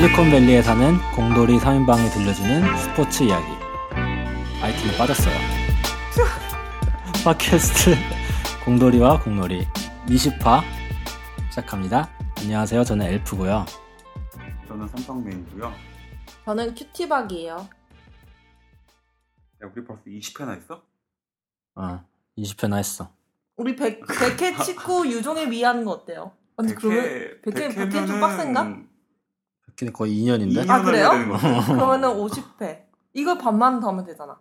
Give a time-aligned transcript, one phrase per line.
[0.00, 3.44] 실리콘밸리에 사는 공돌이 3인방이 들려주는 스포츠 이야기.
[4.62, 5.34] 아이템이 빠졌어요.
[7.22, 7.96] 팟캐스트
[8.64, 9.66] 공돌이와 공놀이
[10.06, 10.62] 20화
[11.50, 12.08] 시작합니다.
[12.38, 12.82] 안녕하세요.
[12.82, 13.66] 저는 엘프고요.
[14.68, 15.70] 저는 삼성맨이고요.
[16.46, 17.56] 저는 큐티박이에요.
[17.56, 17.68] 야,
[19.70, 20.82] 우리 벌써 20회나 했어?
[21.74, 22.02] 어,
[22.38, 23.12] 20회나 했어.
[23.56, 26.32] 우리 백, 백회 치고 유종에 위하는 거 어때요?
[26.56, 27.04] 아니, 그러면
[27.44, 28.89] 100회, 100회 좀 빡센가?
[29.80, 30.68] 백회는 거의 2년인데?
[30.68, 31.10] 아, 그래요?
[31.66, 32.84] 그러면은 50회.
[33.14, 34.38] 이걸 반만 더 하면 되잖아.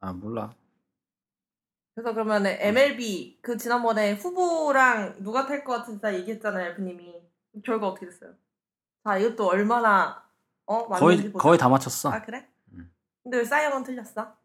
[0.00, 0.54] 아, 몰라.
[1.94, 7.22] 그래서 그러면은 MLB 그 지난번에 후보랑 누가 탈 것 같은지 다 얘기했잖아요, 엘프님이.
[7.64, 8.34] 결과 어떻게 됐어요?
[9.04, 10.24] 자, 이것도 얼마나
[10.66, 11.42] 어 거의 맞는지 보자.
[11.42, 12.10] 거의 다 맞췄어.
[12.10, 12.48] 아 그래?
[12.72, 12.92] 음.
[13.22, 14.36] 근데 왜 사이언은 틀렸어?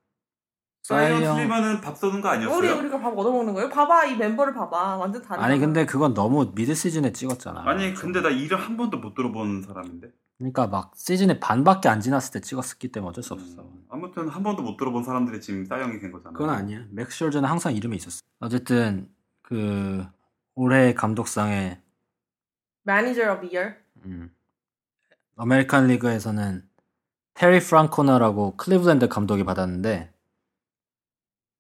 [0.90, 2.58] 사이언 틀리면은 밥 쏘는 거 아니었어요?
[2.58, 3.70] 우리 우리가 밥 얻어먹는 거예요?
[3.70, 5.40] 봐봐 이 멤버를 봐봐 완전 다르.
[5.40, 7.64] 아니 근데 그건 너무 mid season에 찍었잖아.
[7.66, 10.10] 아니 근데 나 이름 한 번도 못 들어본 사람인데.
[10.40, 13.62] 그러니까 막 시즌에 반밖에 안 지났을 때 찍었기 때문에 어쩔 수 없어.
[13.62, 16.34] 음, 아무튼 한 번도 못 들어본 사람들이 지금 사이영이 된 거잖아.
[16.34, 16.86] 그건 아니야.
[16.90, 18.22] 맥스 셜저는 항상 이름이 있었어.
[18.40, 19.10] 어쨌든
[19.44, 20.04] 그
[20.56, 21.82] 올해 감독상에
[22.88, 23.76] of the Year.
[24.06, 24.32] 음,
[25.36, 26.64] 아메리칸 리그에서는
[27.36, 30.12] 테리 프랑코나라고 클리블랜드 감독이 받았는데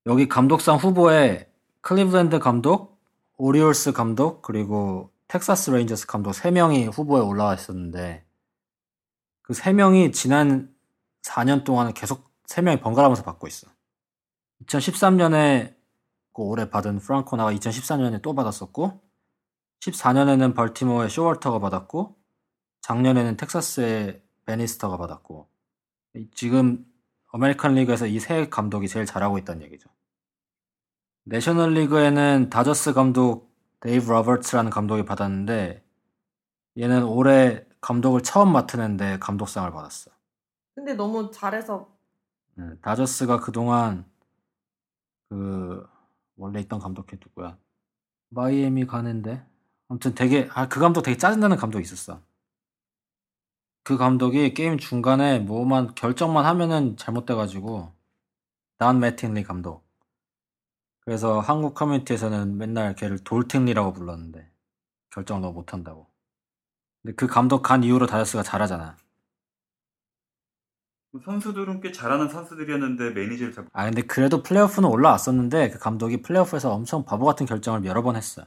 [0.05, 2.99] 여기 감독상 후보에 클리블랜드 감독,
[3.37, 8.25] 오리올스 감독 그리고 텍사스 레인저스 감독 3명이 후보에 올라와 있었는데
[9.41, 10.73] 그 3명이 지난
[11.23, 13.67] 4년 동안 계속 3명이 번갈아가면서 받고 있어.
[14.65, 15.75] 2013년에
[16.33, 19.01] 그 올해 받은 프랑코나가 2014년에 또 받았었고
[19.81, 22.17] 14년에는 벌티모어의 쇼월터가 받았고
[22.81, 25.47] 작년에는 텍사스의 베니스터가 받았고
[26.15, 26.85] 이- 지금
[27.31, 29.89] 아메리칸 리그에서 이 세 감독이 제일 잘하고 있다는 얘기죠.
[31.25, 33.49] 내셔널 리그에는 다저스 감독
[33.81, 35.83] 데이브 로버츠라는 감독이 받았는데
[36.79, 40.11] 얘는 올해 감독을 처음 맡은 애인데 감독상을 받았어.
[40.75, 41.89] 근데 너무 잘해서
[42.57, 44.05] 음, 다저스가 그동안
[45.29, 45.85] 그
[46.37, 47.57] 원래 있던 감독 걔 누구야?
[48.29, 49.45] 마이애미 가는데
[49.89, 52.21] 아무튼 되게 아 그 감독 되게 짜증나는 감독이 있었어.
[53.89, 57.91] 그 감독이 게임 중간에 뭐만 결정만 하면은 잘못돼가지고
[58.77, 59.83] 단 매팅리 감독.
[60.99, 64.47] 그래서 한국 커뮤니티에서는 맨날 걔를 돌팅리라고 불렀는데
[65.09, 66.05] 결정을 너무 못한다고.
[67.01, 68.95] 근데 그 감독 간 이후로 다저스가 잘하잖아.
[71.25, 73.65] 선수들은 꽤 잘하는 선수들이었는데 매니저를 잘.
[73.73, 78.45] 아 근데 그래도 플레이오프는 올라왔었는데 그 감독이 플레이오프에서 엄청 바보 같은 결정을 여러 번 했어요.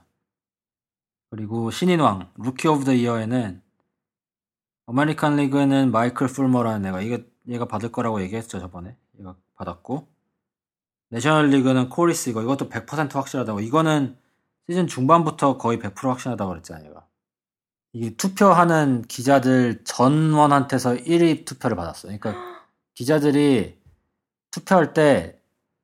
[1.30, 3.61] 그리고 신인왕 Rookie of the Year에는
[4.86, 8.96] 아메리칸 리그에는 마이클 풀머라는 애가 이게 얘가 받을 거라고 얘기했죠 저번에.
[9.18, 10.08] 얘가 받았고.
[11.10, 13.60] 내셔널 리그는 코리 시거 이것도 100% 확실하다고.
[13.60, 14.16] 이거는
[14.68, 17.06] 시즌 중반부터 거의 100% 확실하다고 그랬잖아요 얘가.
[17.92, 22.34] 이게 투표하는 기자들 전원한테서 1위 투표를 받았어 그러니까
[22.94, 23.78] 기자들이
[24.50, 25.38] 투표할 때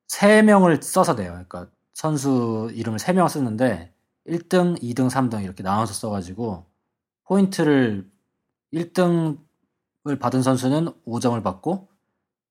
[0.08, 1.32] 3명을 써서 돼요.
[1.32, 3.92] 그러니까 선수 이름을 3명 쓰는데
[4.26, 6.66] 1등, 2등, 3등 이렇게 나눠서 써가지고
[7.24, 8.10] 포인트를
[8.72, 11.88] 1등을 받은 선수는 5점을 받고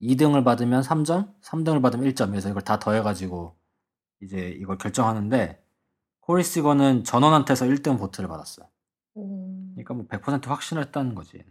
[0.02, 3.56] 2등을 받으면 3점, 3등을 받으면 1점 그래서 이걸 다 더해가지고
[4.22, 5.64] 이제 이걸 결정하는데
[6.22, 8.68] 코리시거는 전원한테서 1등 보트를 받았어요.
[9.18, 9.74] 음...
[9.76, 11.44] 그러니까 뭐 100% 확신했다는 거지.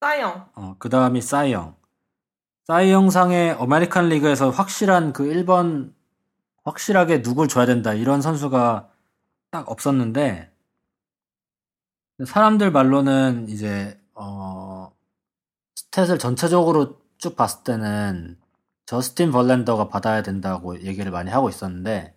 [0.00, 0.46] 사이영.
[0.54, 1.76] 어, 그 다음이 싸이영.
[2.66, 5.92] 싸이영상의 아메리칸 리그에서 확실한 그 1번,
[6.64, 8.90] 확실하게 누굴 줘야 된다, 이런 선수가
[9.50, 10.49] 딱 없었는데,
[12.26, 14.92] 사람들 말로는 이제, 어,
[15.76, 18.38] stat을 전체적으로 쭉 봤을 때는
[18.86, 22.14] 저스틴 벌렌더가 받아야 된다고 얘기를 많이 하고 있었는데,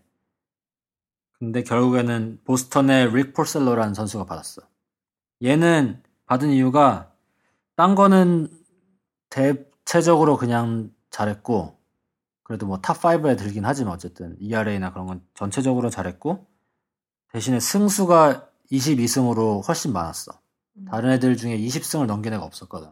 [1.40, 4.62] 근데 결국에는 보스턴의 릭 폴셀로라는 선수가 받았어.
[5.44, 7.12] 얘는 받은 이유가
[7.76, 8.50] 딴 거는
[9.30, 11.78] 대체적으로 그냥 잘했고
[12.44, 16.46] 그래도 뭐 top 5에 들긴 하지만 어쨌든 ERA나 그런 건 전체적으로 잘했고
[17.34, 20.40] 대신에 승수가 22승으로 훨씬 많았어.
[20.90, 22.90] 다른 애들 중에 20승을 넘긴 애가 없었거든.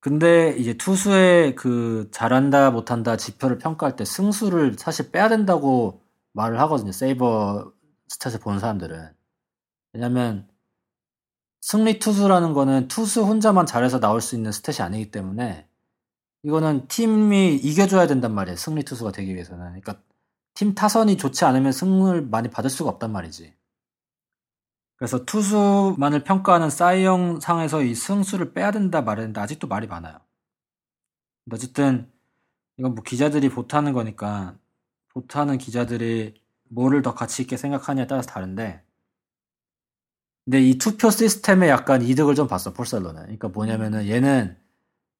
[0.00, 6.02] 근데 이제 투수의 그 잘한다 못한다 지표를 평가할 때 승수를 사실 빼야 된다고
[6.32, 6.90] 말을 하거든요.
[6.90, 7.72] 세이버
[8.08, 9.14] 스탯을 보는 사람들은.
[9.92, 10.48] 왜냐면
[11.60, 15.68] 승리 투수라는 거는 투수 혼자만 잘해서 나올 수 있는 스탯이 아니기 때문에
[16.42, 18.56] 이거는 팀이 이겨줘야 된단 말이에요.
[18.56, 19.66] 승리 투수가 되기 위해서는.
[19.66, 20.00] 그러니까
[20.54, 23.54] 팀 타선이 좋지 않으면 승을 많이 받을 수가 없단 말이지.
[25.00, 30.20] 그래서 투수만을 평가하는 사이영 상에서 이 승수를 빼야 된다 된다 아직도 말이 많아요.
[31.50, 32.06] 어쨌든
[32.76, 34.58] 이건 뭐 기자들이 보타는 거니까
[35.14, 36.34] 보타는 기자들이
[36.68, 38.84] 뭐를 더 가치 있게 생각하냐에 따라서 다른데
[40.44, 43.22] 근데 이 투표 시스템에 약간 이득을 좀 봤어 폴셀러는.
[43.22, 44.54] 그러니까 뭐냐면은 얘는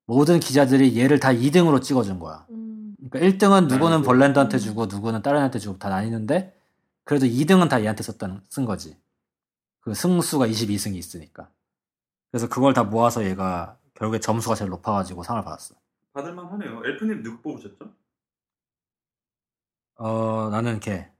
[0.04, 2.44] 모든 기자들이 얘를 다 2등으로 찍어준 거야.
[2.50, 2.96] 음.
[3.10, 4.02] 그러니까 1등은 누구는.
[4.02, 4.58] 벌랜드한테 음.
[4.58, 6.54] 주고 누구는 다른 애한테 주고 다 나뉘는데
[7.04, 8.94] 그래도 2등은 다 얘한테 썼다는 쓴 거지.
[9.80, 11.50] 그 승수가 22승이 있으니까.
[12.30, 15.74] 그래서 그걸 다 모아서 얘가 결국에 점수가 제일 높아가지고 상을 받았어.
[16.12, 16.82] 받을만 하네요.
[16.84, 17.94] 엘프님 누구 뽑으셨죠?
[19.96, 21.10] 어 나는 걔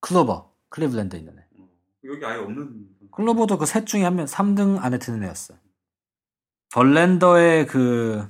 [0.00, 1.46] 클루버 클리블랜드에 있는 애.
[1.58, 1.68] 어,
[2.04, 2.88] 여기 아예 없는.
[3.12, 5.54] 클루버도 그 셋 중에 한 명 3등 안에 드는 애였어.
[6.72, 8.28] 벌랜더의 그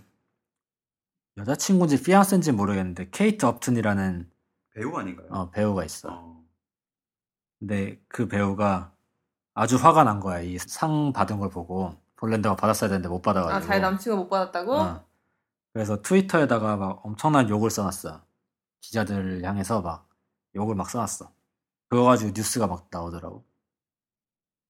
[1.39, 4.31] 여자친구인지 피앙센지 모르겠는데 케이트 업튼이라는
[4.75, 5.29] 배우 아닌가요?
[5.31, 6.09] 어, 배우가 있어.
[6.13, 6.45] 어.
[7.59, 8.94] 근데 그 배우가
[9.55, 10.41] 아주 화가 난 거야.
[10.41, 13.57] 이 상 받은 걸 보고 볼랜드가 받았어야 되는데 못 받아가지고.
[13.57, 14.75] 아, 자기 남친이 못 받았다고?
[14.75, 15.05] 어.
[15.73, 18.23] 그래서 트위터에다가 막 엄청난 욕을 써놨어.
[18.81, 20.09] 기자들을 향해서 막
[20.55, 21.33] 욕을 막 써놨어.
[21.89, 23.45] 그거 가지고 뉴스가 막 나오더라고.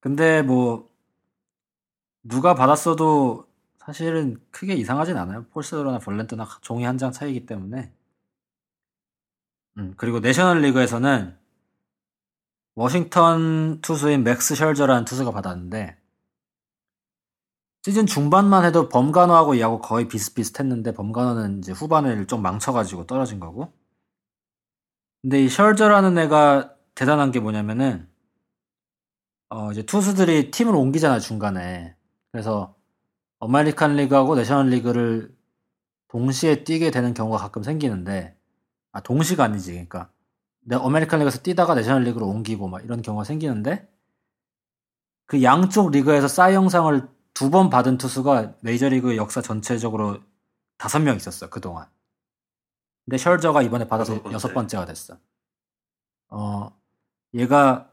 [0.00, 0.90] 근데 뭐
[2.22, 3.46] 누가 받았어도
[3.78, 5.46] 사실은 크게 이상하진 않아요.
[5.50, 7.92] 폴스로나 벌렌트나 종이 한 장 차이기 때문에.
[9.78, 11.36] 음, 그리고 내셔널 리그에서는
[12.74, 15.96] 워싱턴 투수인 맥스 셜저라는 투수가 받았는데
[17.84, 23.74] 시즌 중반만 해도 범가너하고 얘하고 거의 비슷비슷했는데 범가너는 이제 후반을 좀 망쳐가지고 떨어진 거고.
[25.20, 28.08] 근데 이 셜저라는 애가 대단한 게 뭐냐면은
[29.50, 31.94] 어 이제 투수들이 팀을 옮기잖아 중간에.
[32.32, 32.74] 그래서
[33.38, 35.36] 어메리칸 리그하고 내셔널 리그를
[36.08, 38.34] 동시에 뛰게 되는 경우가 가끔 생기는데
[38.92, 40.23] 아 동시가 아니지 그러니까 내
[40.72, 43.88] 어메리칸 리그에서 뛰다가 내셔널 리그로 옮기고 막 이런 경우가 생기는데
[45.26, 50.20] 그 양쪽 리그에서 싸이영상을 두 번 받은 투수가 메이저리그 역사 전체적으로
[50.78, 51.88] 다섯 명 있었어 그동안.
[53.04, 54.34] 근데 셜저가 이번에 받아서 여섯 번째.
[54.34, 55.18] 여섯 번째가 됐어.
[56.28, 56.70] 어
[57.34, 57.90] 얘가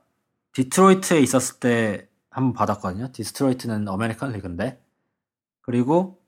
[0.53, 3.11] 디트로이트에 있었을 때 한번 받았거든요.
[3.11, 4.83] 디트로이트는 어메리칸 리그인데
[5.61, 6.21] 그리고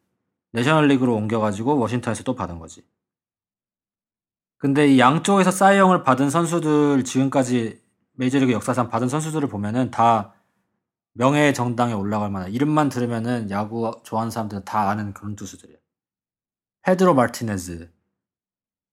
[0.52, 2.86] 내셔널 리그로 옮겨가지고 워싱턴에서 또 받은 거지.
[4.64, 7.82] 근데 이 양쪽에서 싸이영을 받은 선수들 지금까지
[8.14, 10.36] 메이저리그 역사상 받은 선수들을 보면은 다
[11.16, 15.78] 명예의 전당에 올라갈 만한 이름만 들으면은 야구 좋아하는 사람들은 다 아는 그런 투수들이야.
[16.84, 17.92] 페드로 마르티네즈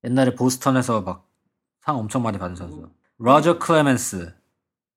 [0.02, 1.30] 옛날에 보스턴에서 막
[1.82, 2.90] 상 엄청 많이 받은 선수.
[3.18, 4.34] 로저 클레멘스,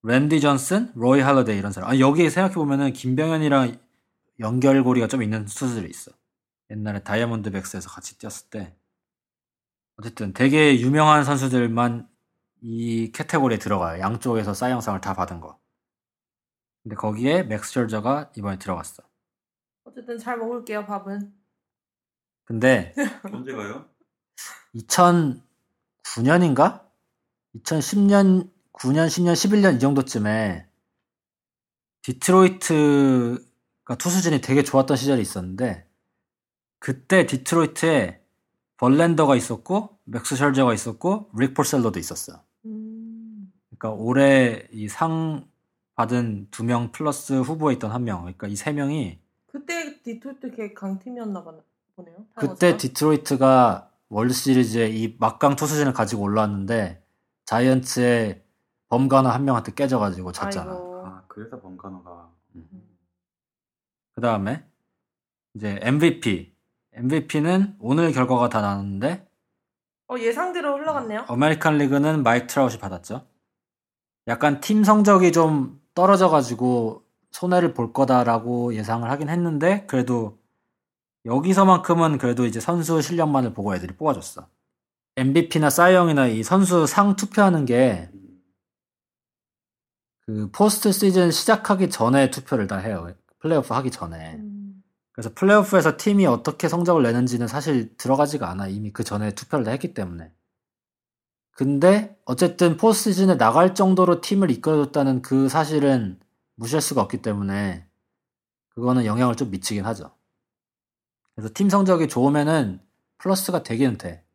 [0.01, 1.91] 랜디 존슨, 로이 할러데이 이런 사람.
[1.91, 3.77] 아 여기 생각해 보면은 김병현이랑
[4.39, 6.11] 연결고리가 좀 있는 투수들이 있어.
[6.71, 8.75] 옛날에 다이아몬드 백스에서 같이 뛰었을 때
[9.97, 12.09] 어쨌든 되게 유명한 선수들만
[12.61, 13.99] 이 category에 들어가요.
[13.99, 15.59] 양쪽에서 사이영상을 다 받은 거.
[16.81, 19.03] 근데 거기에 맥스 셜저가 이번에 들어갔어.
[19.85, 21.33] 어쨌든 잘 먹을게요, 밥은.
[22.45, 22.93] 근데
[23.31, 23.87] 언제 가요?
[24.75, 26.83] 2009년인가?
[27.55, 30.67] 2010년, 9년, 10년, 11년 이 정도쯤에
[32.01, 35.87] 디트로이트가 투수진이 되게 좋았던 시절이 있었는데
[36.79, 38.22] 그때 디트로이트에
[38.77, 42.41] 벌랜더가 있었고 맥스 셜저가 있었고 릭 폴셀러도 있었어.
[42.65, 43.51] 음.
[43.77, 45.47] 그러니까 올해 이 상
[45.95, 48.21] 받은 두 명 플러스 후보에 있던 한 명.
[48.21, 51.53] 그러니까 이 세 명이 그때 디토트 걔 강팀이었나 봐-
[51.95, 52.25] 보네요.
[52.35, 52.75] 그때.
[52.77, 57.03] 디트로이트가 월드 시리즈에 이 막강 투수진을 가지고 올라왔는데
[57.45, 58.43] 자이언츠의
[58.89, 60.71] 범가너 한 명한테 깨져가지고 졌잖아.
[60.71, 61.03] 아이고.
[61.05, 62.31] 아 그래서 번간호가
[64.15, 64.63] 그 다음에
[65.55, 66.52] 이제 MVP.
[66.95, 69.27] MVP는 오늘 결과가 다 나왔는데
[70.09, 71.25] 어, 예상대로 흘러갔네요.
[71.27, 73.25] 아메리칸 리그는 마이크 트라웃이 받았죠.
[74.27, 80.39] 약간 팀 성적이 좀 떨어져가지고 손해를 볼 거다라고 예상을 하긴 했는데 그래도
[81.25, 84.47] 여기서만큼은 그래도 이제 선수 실력만을 보고 애들이 뽑아줬어.
[85.15, 88.09] MVP나 사이영이나 이 선수 상 투표하는 게
[90.25, 93.13] 그 포스트 시즌 시작하기 전에 투표를 다 해요.
[93.39, 94.35] 플레이오프 하기 전에.
[94.35, 94.52] 음.
[95.13, 98.67] 그래서 플레이오프에서 팀이 어떻게 성적을 내는지는 사실 들어가지가 않아.
[98.67, 100.31] 이미 그 전에 투표를 다 했기 때문에.
[101.51, 106.19] 근데 어쨌든 포스트 시즌에 나갈 정도로 팀을 이끌어줬다는 그 사실은
[106.55, 107.87] 무시할 수가 없기 때문에
[108.69, 110.11] 그거는 영향을 좀 미치긴 하죠.
[111.35, 112.81] 그래서 팀 성적이 좋으면은
[113.19, 114.25] 플러스가 되기는 돼.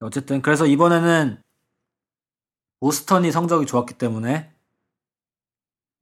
[0.00, 1.40] 어쨌든 그래서 이번에는
[2.80, 4.52] 보스턴이 성적이 좋았기 때문에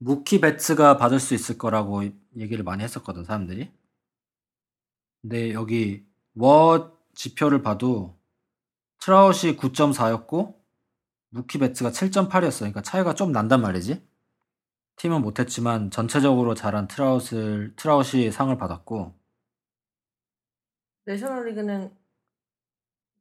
[0.03, 2.01] 무키 베츠가 받을 수 있을 거라고
[2.35, 3.71] 얘기를 많이 했었거든 사람들이.
[5.21, 6.03] 근데 여기
[6.33, 8.17] 워 지표를 봐도
[8.99, 10.55] 트라웃이 9.4였고
[11.29, 12.59] 무키 베츠가 7.8이었어.
[12.59, 14.03] 그러니까 차이가 좀 난단 말이지.
[14.95, 19.13] 팀은 못했지만 전체적으로 잘한 트라웃을 트라웃이 상을 받았고
[21.05, 21.95] 내셔널리그는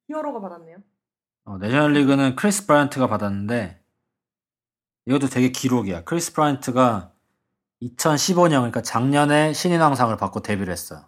[0.08, 0.78] 히어로가 받았네요.
[1.44, 3.79] 어, 내셔널리그는 크리스 브라이언트가 받았는데
[5.10, 6.04] 이것도 되게 기록이야.
[6.04, 7.12] 크리스 브라이언트가
[7.82, 11.04] 2015년 그러니까 작년에 신인왕상을 받고 데뷔를 했어요.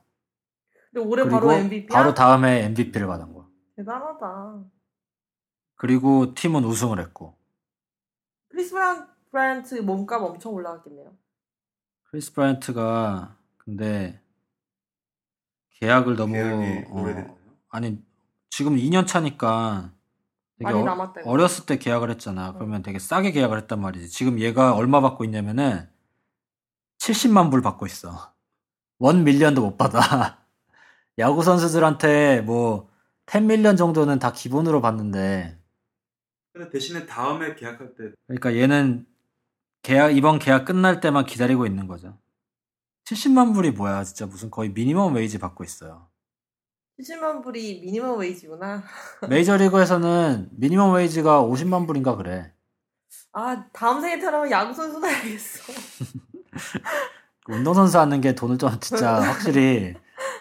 [0.90, 1.97] 근데 올해 그리고 바로 MVP야?
[1.97, 3.47] 바로 다음에 MVP를 받은 거야.
[3.76, 4.64] 대단하다.
[5.76, 7.37] 그리고 팀은 우승을 했고
[8.49, 11.16] 크리스 브라운, 브라이언트 몸값 엄청 올라갔겠네요.
[12.11, 14.21] 크리스 브라이언트가 근데
[15.78, 16.37] 계약을 너무
[16.88, 17.38] 어?
[17.68, 18.04] 아니
[18.50, 19.92] 지금 2년 차니까
[20.62, 21.21] 많이 어, 남았다.
[21.21, 21.31] 이거.
[21.31, 22.52] 어렸을 때 계약을 했잖아.
[22.52, 24.09] 그러면 되게 싸게 계약을 했단 말이지.
[24.09, 25.88] 지금 얘가 얼마 받고 있냐면은
[26.99, 28.33] 70만 불 받고 있어.
[28.99, 30.00] 원 밀리언도 못 받아.
[31.19, 32.88] 야구 선수들한테 뭐
[33.26, 35.59] 10밀리언 정도는 다 기본으로 받는데
[36.52, 39.07] 근데 대신에 다음에 계약할 때 그러니까 얘는
[39.83, 42.19] 계약 이번 계약 끝날 때만 기다리고 있는 거죠.
[43.04, 44.04] 70만 불이 뭐야?
[44.04, 46.09] 진짜 무슨 거의 미니멈 웨이지 받고 있어요.
[46.99, 48.82] 70만 불이 미니멈 웨이지구나.
[49.28, 52.52] 메이저리그에서는 미니멈 웨이지가 50만 불인가 그래.
[53.32, 55.72] 아, 다음 생에 태어나면 야구선수 해야겠어.
[57.44, 59.94] 그 운동선수 하는 게 돈을 좀 진짜 확실히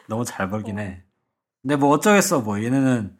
[0.07, 1.03] 너무 잘 벌긴 해.
[1.61, 2.41] 근데 뭐 어쩌겠어.
[2.41, 3.17] 뭐 얘네는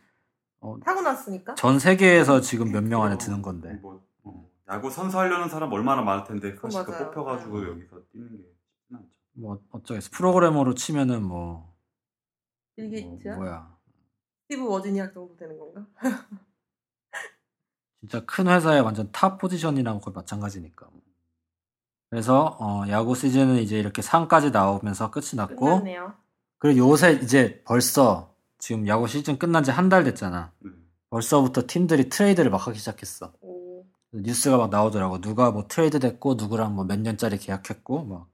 [0.83, 1.55] 타고났으니까?
[1.55, 3.79] 전 세계에서 지금 몇 명 안에 드는 건데.
[3.81, 7.05] 뭐, 어, 야구 선수 하려는 사람 얼마나 많을 텐데 그거 그건 그 맞아요.
[7.11, 7.69] 뽑혀가지고 네.
[7.69, 8.43] 여기서 뛰는 게
[8.77, 9.07] 쉽진 않죠.
[9.33, 10.09] 뭐 어쩌겠어.
[10.11, 11.70] 프로그래머로 치면은 뭐,
[12.89, 13.35] 빌뭐 게이츠야?
[13.35, 13.77] 뭐야.
[14.43, 15.85] 스티브 워즈니악 정도 되는 건가?
[18.01, 20.89] 진짜 큰 회사의 완전 탑 포지션이랑 거의 마찬가지니까.
[22.09, 26.13] 그래서 어, 야구 시즌은 이제 이렇게 상까지 나오면서 끝이 났고 끝났네요.
[26.57, 30.51] 그리고 요새 이제 벌써 지금 야구 시즌 끝난 지 한 달 됐잖아.
[30.59, 30.71] 네.
[31.09, 33.33] 벌써부터 팀들이 트레이드를 막 하기 시작했어.
[33.41, 33.85] 오.
[34.13, 35.21] 뉴스가 막 나오더라고.
[35.21, 38.29] 누가 뭐 트레이드 됐고 누구랑 뭐 몇 년짜리 계약했고 막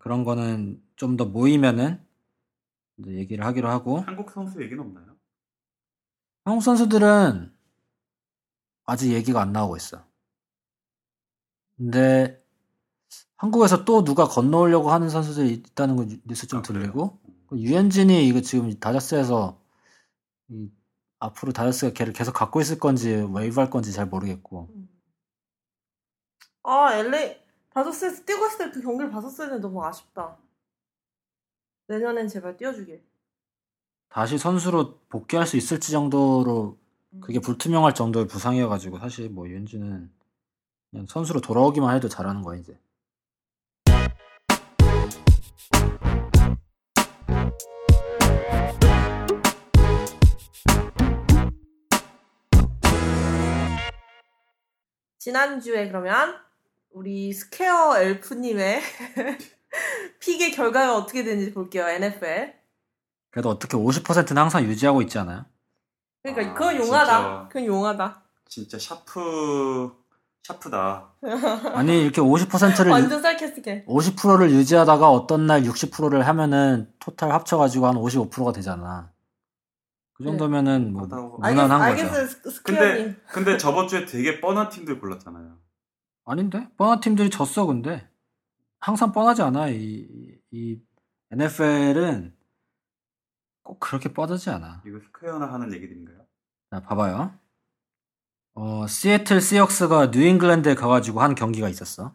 [0.00, 2.03] 그런 거는 좀 더 모이면은
[3.06, 5.16] 얘기를 하기로 하고 한국 선수 얘기는 없나요?
[6.44, 7.52] 한국 선수들은
[8.86, 10.04] 아직 얘기가 안 나오고 있어.
[11.76, 12.42] 근데
[13.36, 16.62] 한국에서 또 누가 건너오려고 하는 선수들이 있다는 거 뉴스 좀 아?
[16.62, 19.60] 들리고 그 유현진이 이거 지금 다저스에서
[20.50, 20.70] 이
[21.18, 24.88] 앞으로 다저스가 걔를 계속 갖고 있을 건지 웨이브할 건지 잘 모르겠고 음.
[26.62, 27.36] 아, LA
[27.70, 30.38] 다저스에서 뛰고 있을 때 그 경기를 봤었어야 되는데 너무 아쉽다.
[31.86, 33.02] 내년엔 제발 뛰어주길.
[34.08, 36.78] 다시 선수로 복귀할 수 있을지 정도로
[37.12, 37.20] 음.
[37.20, 40.10] 그게 불투명할 정도의 부상이어가지고 사실 뭐 유현진은
[40.90, 42.78] 그냥 선수로 돌아오기만 해도 잘하는 거야 이제.
[55.18, 56.38] 지난주에 그러면
[56.90, 58.80] 우리 스퀘어 엘프님의
[60.20, 61.88] 픽의 결과가 어떻게 되는지 볼게요.
[61.88, 62.54] NFL.
[63.30, 65.44] 그래도 어떻게 50%는 항상 유지하고 있지 않아요?
[66.22, 67.18] 그러니까 아, 그건 용하다.
[67.20, 67.48] 진짜.
[67.48, 68.22] 그건 용하다.
[68.48, 69.92] 진짜 샤프
[70.44, 71.10] 샤프다.
[71.74, 73.86] 아니 이렇게 50%를 완전 쌀캐스틱해.
[73.86, 79.10] 50%를 유지하다가 어떤 날 60%를 하면은 토탈 합쳐가지고 한 55%가 되잖아.
[80.12, 80.28] 그 네.
[80.28, 81.06] 정도면은 뭐.
[81.06, 82.50] 무난한 알겠, 거죠.
[82.50, 82.62] 스퀘어님.
[82.62, 85.56] 근데 근데 저번 주에 되게 뻔한 팀들 골랐잖아요.
[86.26, 86.68] 아닌데?
[86.76, 88.08] 뻔한 팀들이 졌어 근데
[88.84, 90.78] 항상 뻔하지 않아 이, 이
[91.30, 92.36] NFL은
[93.62, 94.82] 꼭 그렇게 뻔하지 않아.
[94.86, 96.18] 이거 스퀘어나 하는 얘기들인가요?
[96.70, 97.32] 자 봐봐요.
[98.52, 102.14] 어 시애틀 시역스가 뉴잉글랜드에 가가지고 한 경기가 있었어.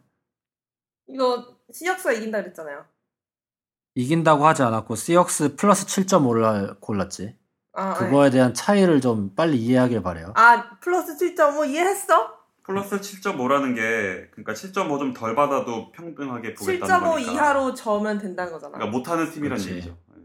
[1.08, 2.86] 이거 시역스가 이긴다 그랬잖아요.
[3.96, 7.36] 이긴다고 하지 않았고 시역스 플러스 7.5를 골랐지.
[7.72, 7.98] 아, 네.
[7.98, 10.34] 그거에 대한 차이를 좀 빨리 이해하길 바래요.
[10.36, 12.39] 아 플러스 7.5 이해했어?
[12.70, 17.32] 플러스 7.5라는 게 그러니까 7.5 좀 덜 받아도 평등하게 보겠다는 7.5 거니까.
[17.32, 18.74] 이하로 저면 된다는 거잖아.
[18.78, 19.70] 그러니까 못하는 그치.
[19.72, 19.96] 얘기죠.
[20.14, 20.22] 네.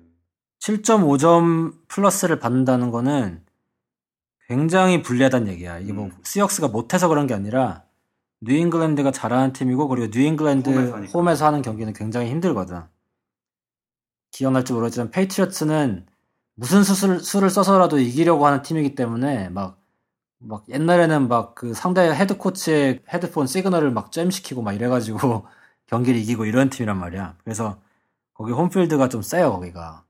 [0.59, 3.43] 7.5점 플러스를 받는다는 거는
[4.47, 5.79] 굉장히 불리하다는 얘기야.
[5.79, 6.11] 이게 뭐 음.
[6.23, 7.83] 시역스가 못해서 그런 게 아니라
[8.41, 11.17] 뉴잉글랜드가 잘하는 팀이고 그리고 뉴잉글랜드 홈에서.
[11.17, 12.81] 홈에서 하는 경기는 굉장히 힘들거든.
[14.31, 16.05] 기억날지 모르겠지만 페이트리어츠는
[16.55, 19.79] 무슨 수를, 수를 써서라도 이기려고 하는 팀이기 때문에 막,
[20.47, 25.47] 막 옛날에는 막 그 상대 head coach의 헤드폰 시그널을 막 jam시키고 막 이래가지고
[25.87, 27.35] 경기를 이기고 이런 팀이란 말이야.
[27.43, 27.79] 그래서
[28.33, 30.03] 거기 home field가 좀 세요, 거기가.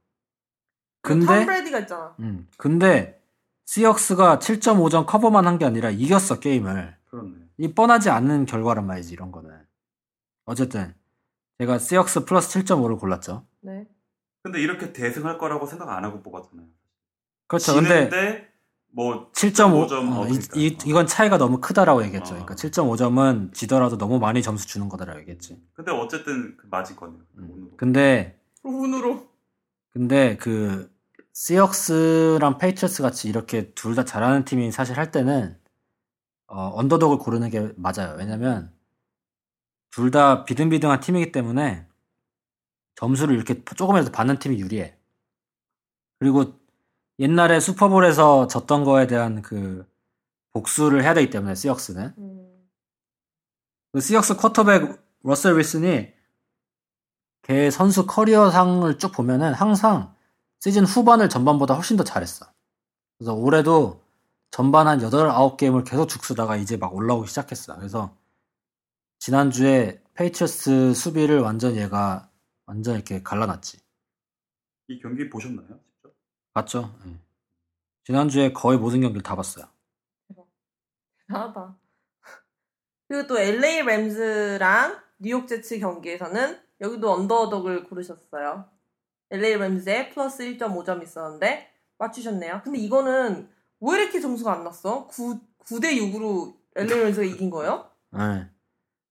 [1.04, 2.16] 톰 근데, 브레디가 있잖아.
[2.20, 3.22] 음, 근데
[3.66, 6.96] 시혹스가 7.5점 커버만 한 게 아니라 이겼어, 게임을.
[7.10, 7.32] 그렇네.
[7.58, 9.52] 이 뻔하지 않는 결과란 말이지, 이런 거는.
[10.46, 10.96] 어쨌든,
[11.60, 13.46] 제가 시혹스 플러스 7.5를 골랐죠.
[13.62, 13.88] 네.
[14.44, 16.66] 근데 이렇게 대승할 거라고 생각 안 하고 뽑았잖아요.
[17.48, 17.76] 그렇죠.
[17.76, 18.45] 근데,
[18.96, 20.54] 뭐 7.5, 7.5점, 어, 어, 이, 그러니까.
[20.56, 22.30] 이, 이건 차이가 너무 크다라고 얘기했죠.
[22.36, 22.46] 어.
[22.46, 25.62] 그러니까 7.5점은 지더라도 너무 많이 점수 주는 거다라고 얘기했지.
[25.74, 27.20] 근데 어쨌든 그 맞은 거네요.
[27.38, 27.50] 음.
[27.52, 27.78] 운으로.
[27.78, 29.28] 근데, 운으로.
[29.92, 30.90] 근데 그,
[31.34, 35.58] 시혹스랑 페이트리어츠 같이 이렇게 둘 다 잘하는 팀이 사실 할 때는,
[36.48, 38.16] 어, 언더독을 고르는 게 맞아요.
[38.18, 38.72] 왜냐면,
[39.92, 41.86] 둘 다 비등비등한 팀이기 때문에
[42.96, 44.98] 점수를 이렇게 조금이라도 받는 팀이 유리해.
[46.20, 46.58] 그리고
[47.20, 49.88] 옛날에 슈퍼볼에서 졌던 거에 대한 그
[50.54, 52.70] 복수를 해야 되기 때문에 시역스는 음.
[53.92, 56.14] 그 시역스 쿼터백 러셀 윌슨이
[57.44, 60.16] 걔 선수 커리어상을 쭉 보면은 항상
[60.60, 62.46] 시즌 후반을 전반보다 훨씬 더 잘했어.
[63.18, 64.02] 그래서 올해도
[64.52, 67.76] 전반 한 8, 9게임을 계속 죽쓰다가 이제 막 올라오기 시작했어.
[67.76, 68.16] 그래서
[69.20, 72.30] 지난주에 패커스 수비를 완전 얘가
[72.66, 73.80] 완전 이렇게 갈라놨지.
[74.88, 75.80] 이 경기 보셨나요?
[76.56, 76.90] 봤죠?
[77.06, 77.12] 예.
[78.06, 79.66] 지난주에 거의 모든 경기를 다 봤어요.
[81.28, 81.76] 대단하다.
[83.08, 88.66] 그리고 또 LA 램즈랑 뉴욕 제츠 경기에서는 여기도 언더독을 고르셨어요.
[89.32, 92.62] LA 램즈에 플러스 1.5점 있었는데 맞추셨네요.
[92.64, 93.50] 근데 이거는
[93.82, 95.08] 왜 이렇게 점수가 안 났어?
[95.08, 97.90] 9, 9대 6으로 LA 램즈가 이긴 거예요?
[98.18, 98.50] 예.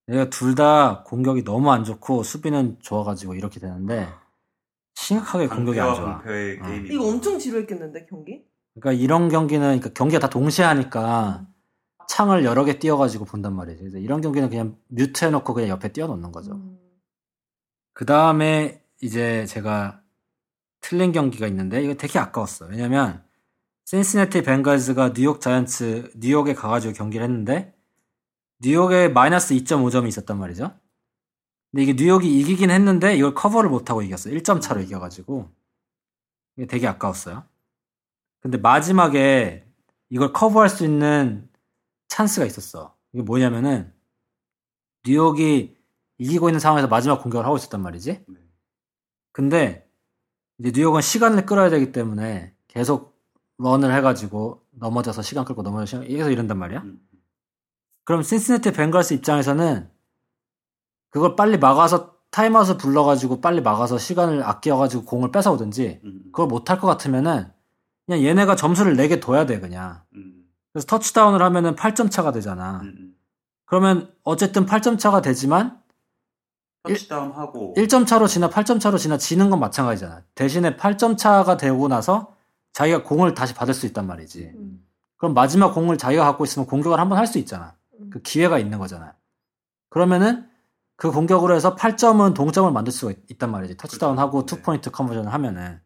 [0.08, 4.08] 얘가 둘 다 공격이 너무 안 좋고 수비는 좋아가지고 이렇게 되는데
[5.04, 6.18] 심각하게 공격이 안 좋아.
[6.18, 6.66] 방패의 어.
[6.66, 8.44] 게임이 이거 엄청 지루했겠는데 경기?
[8.74, 11.46] 그러니까 이런 경기는 그러니까 경기가 다 동시에 하니까
[12.08, 13.80] 창을 여러 개 띄워가지고 본단 말이지.
[13.80, 16.52] 그래서 이런 경기는 그냥 뮤트 해놓고 그냥 옆에 띄워놓는 거죠.
[16.52, 16.78] 음.
[17.92, 20.00] 그 다음에 이제 제가
[20.80, 22.66] 틀린 경기가 있는데 이거 되게 아까웠어.
[22.66, 23.22] 왜냐면
[23.84, 27.74] 신시내티 벵갈즈가 뉴욕 자이언츠 뉴욕에 가가지고 경기를 했는데
[28.60, 30.72] 뉴욕에 마이너스 2.5점이 있었단 말이죠.
[31.74, 34.30] 근데 이게 뉴욕이 이기긴 했는데 이걸 커버를 못하고 이겼어.
[34.30, 35.50] 1점 차로 이겨가지고
[36.56, 37.42] 이게 되게 아까웠어요.
[38.38, 39.66] 근데 마지막에
[40.08, 41.50] 이걸 커버할 수 있는
[42.06, 42.94] 찬스가 있었어.
[43.12, 43.92] 이게 뭐냐면은
[45.04, 45.76] 뉴욕이
[46.18, 48.24] 이기고 있는 상황에서 마지막 공격을 하고 있었단 말이지.
[48.24, 48.40] 네.
[49.32, 49.90] 근데
[50.60, 53.20] 이제 뉴욕은 시간을 끌어야 되기 때문에 계속
[53.58, 56.82] run을 해가지고 넘어져서 시간 끌고 넘어져서 계속 이런단 말이야.
[56.82, 57.00] 음.
[58.04, 59.92] 그럼 신시내티 벵갈스 입장에서는
[61.14, 66.22] 그걸 빨리 막아서 타임아웃을 불러가지고 빨리 막아서 시간을 아껴가지고 공을 뺏어오든지 음.
[66.32, 67.52] 그걸 못할 것 같으면은
[68.04, 70.02] 그냥 얘네가 점수를 내게 둬야 돼 그냥.
[70.16, 70.44] 음.
[70.72, 72.80] 그래서 터치다운을 하면은 8점 차가 되잖아.
[72.82, 72.86] 음.
[72.98, 73.14] 음.
[73.64, 75.80] 그러면 어쨌든 8점 차가 되지만
[76.82, 80.22] 터치다운 하고 1점 차로 지나 8점 차로 지나 지는 건 마찬가지잖아.
[80.34, 82.34] 대신에 8점 차가 되고 나서
[82.72, 84.50] 자기가 공을 다시 받을 수 있단 말이지.
[84.56, 84.84] 음.
[85.16, 87.76] 그럼 마지막 공을 자기가 갖고 있으면 공격을 한번 할 수 있잖아.
[88.00, 88.10] 음.
[88.10, 89.14] 그 기회가 있는 거잖아.
[89.90, 90.52] 그러면은
[90.96, 93.76] 그 공격으로 해서 8점은 동점을 만들 수가 있, 있단 말이지.
[93.76, 94.46] 터치다운하고 그렇죠.
[94.56, 94.56] 네.
[94.62, 95.80] two-point conversion을 하면은.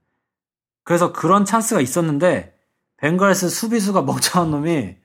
[0.84, 2.58] 그래서 그런 찬스가 있었는데
[2.98, 4.96] 벵갈스 수비수가 멍청한 놈이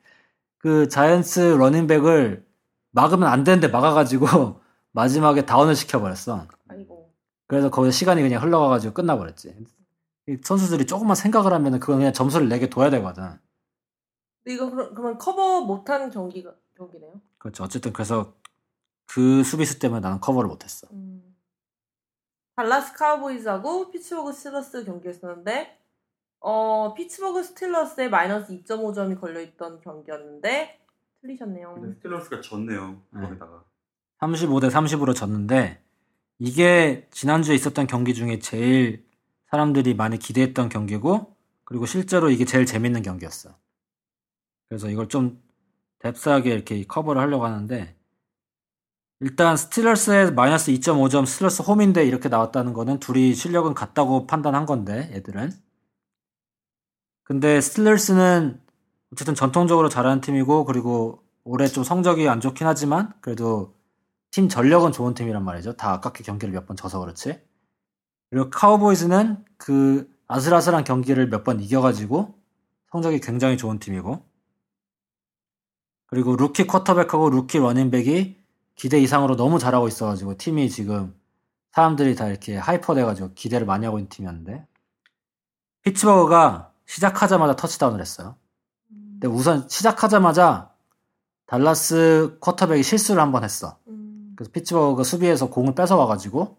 [0.57, 2.45] 그 자이언츠 러닝백을
[2.91, 4.61] 막으면 안 되는데 막아가지고
[4.91, 6.47] 마지막에 다운을 시켜버렸어.
[6.69, 7.11] 아이고.
[7.47, 9.55] 그래서 거기서 시간이 그냥 흘러가가지고 끝나버렸지.
[10.27, 13.23] 이 선수들이 조금만 생각을 하면은 그건 그냥 점수를 내게 둬야 되거든.
[14.43, 17.21] 근데 이거 그러- 그러면 커버 못한 경기가 경기네요.
[17.37, 17.63] 그렇죠.
[17.63, 18.33] 어쨌든 그래서
[19.13, 20.87] 그 수비수 때문에 나는 커버를 못했어.
[20.91, 21.35] 음.
[22.55, 25.79] 달라스 카우보이즈하고 피츠버그 스틸러스 경기였었는데
[26.39, 30.79] 어 피츠버그 스틸러스에 마이너스 2.5점이 걸려있던 경기였는데
[31.21, 31.75] 틀리셨네요.
[31.75, 33.01] 근데 스틸러스가 졌네요.
[33.11, 33.21] 네.
[33.21, 33.63] 거기다가
[34.19, 35.83] 35대 30으로 졌는데
[36.39, 39.05] 이게 지난주에 있었던 경기 중에 제일
[39.51, 43.55] 사람들이 많이 기대했던 경기고 그리고 실제로 이게 제일 재밌는 경기였어.
[44.67, 45.39] 그래서 이걸 좀
[45.99, 47.95] depth하게 이렇게 커버를 하려고 하는데
[49.23, 55.49] 일단 스틸러스의 마이너스 2.5점 스틸러스 홈인데 이렇게 나왔다는 거는 둘이 실력은 같다고 판단한 건데 애들은
[57.23, 58.61] 근데 스틸러스는
[59.13, 63.73] 어쨌든 전통적으로 잘하는 팀이고 그리고 올해 좀 성적이 안 좋긴 하지만 그래도
[64.31, 65.77] 팀 전력은 좋은 팀이란 말이죠.
[65.77, 67.39] 다 아깝게 경기를 몇 번 져서 그렇지.
[68.29, 72.35] 그리고 카우보이즈는 그 아슬아슬한 경기를 몇 번 이겨가지고
[72.91, 74.21] 성적이 굉장히 좋은 팀이고
[76.07, 78.42] 그리고 루키 쿼터백하고 루키 러닝백이
[78.75, 81.15] 기대 이상으로 너무 잘하고 있어가지고 팀이 지금
[81.71, 84.65] 사람들이 다 이렇게 hyper 돼가지고 기대를 많이 하고 있는 팀이었는데
[85.83, 88.35] 피츠버그가 시작하자마자 터치다운을 했어요.
[88.91, 89.19] 음.
[89.19, 90.71] 근데 우선 시작하자마자
[91.45, 93.77] 달라스 쿼터백이 실수를 한 번 했어.
[93.87, 94.33] 음.
[94.35, 96.57] 그래서 피츠버그가 수비에서 공을 뺏어와가지고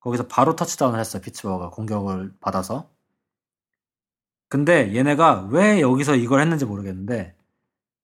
[0.00, 1.22] 거기서 바로 터치다운을 했어요.
[1.22, 2.88] 피츠버그가 공격을 받아서.
[4.48, 7.34] 근데 얘네가 왜 여기서 이걸 했는지 모르겠는데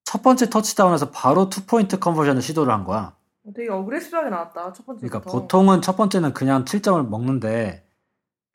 [0.04, 3.14] 첫 번째 터치다운에서 바로 two-point conversion을 시도를 한 거야.
[3.54, 5.06] 되게 aggressive하게 나왔다 첫 번째.
[5.06, 7.86] 그러니까 보통은 첫 번째는 그냥 7점을 먹는데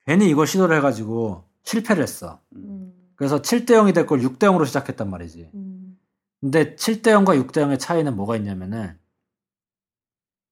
[0.05, 2.39] 괜히 이걸 시도를 해가지고 실패를 했어.
[2.55, 2.63] 음.
[2.63, 2.93] 음.
[3.15, 5.49] 그래서 7대 0이 될 걸 6대 0으로 시작했단 말이지.
[5.53, 5.97] 음.
[6.41, 8.97] 근데 7대 0과 6대 0의 차이는 뭐가 있냐면은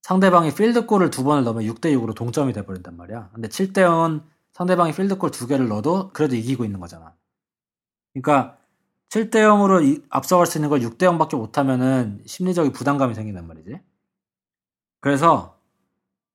[0.02, 3.30] 상대방이 필드골을 두 번을 넣으면 6대 6으로 동점이 돼버린단 말이야.
[3.34, 7.15] 근데 7대 0은 상대방이 필드골 두 개를 넣어도 그래도 이기고 있는 거잖아.
[8.13, 8.58] 그러니까
[9.10, 13.80] 7대 0으로 앞서갈 수 있는 걸 6대 0밖에 못하면은 심리적인 부담감이 생긴단 말이지.
[15.04, 15.60] 그래서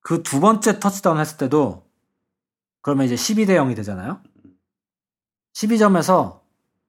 [0.01, 1.87] 그 두 번째 터치다운 했을 때도
[2.83, 4.21] 그러면 이제 12대 0이 되잖아요.
[5.55, 6.41] 12점에서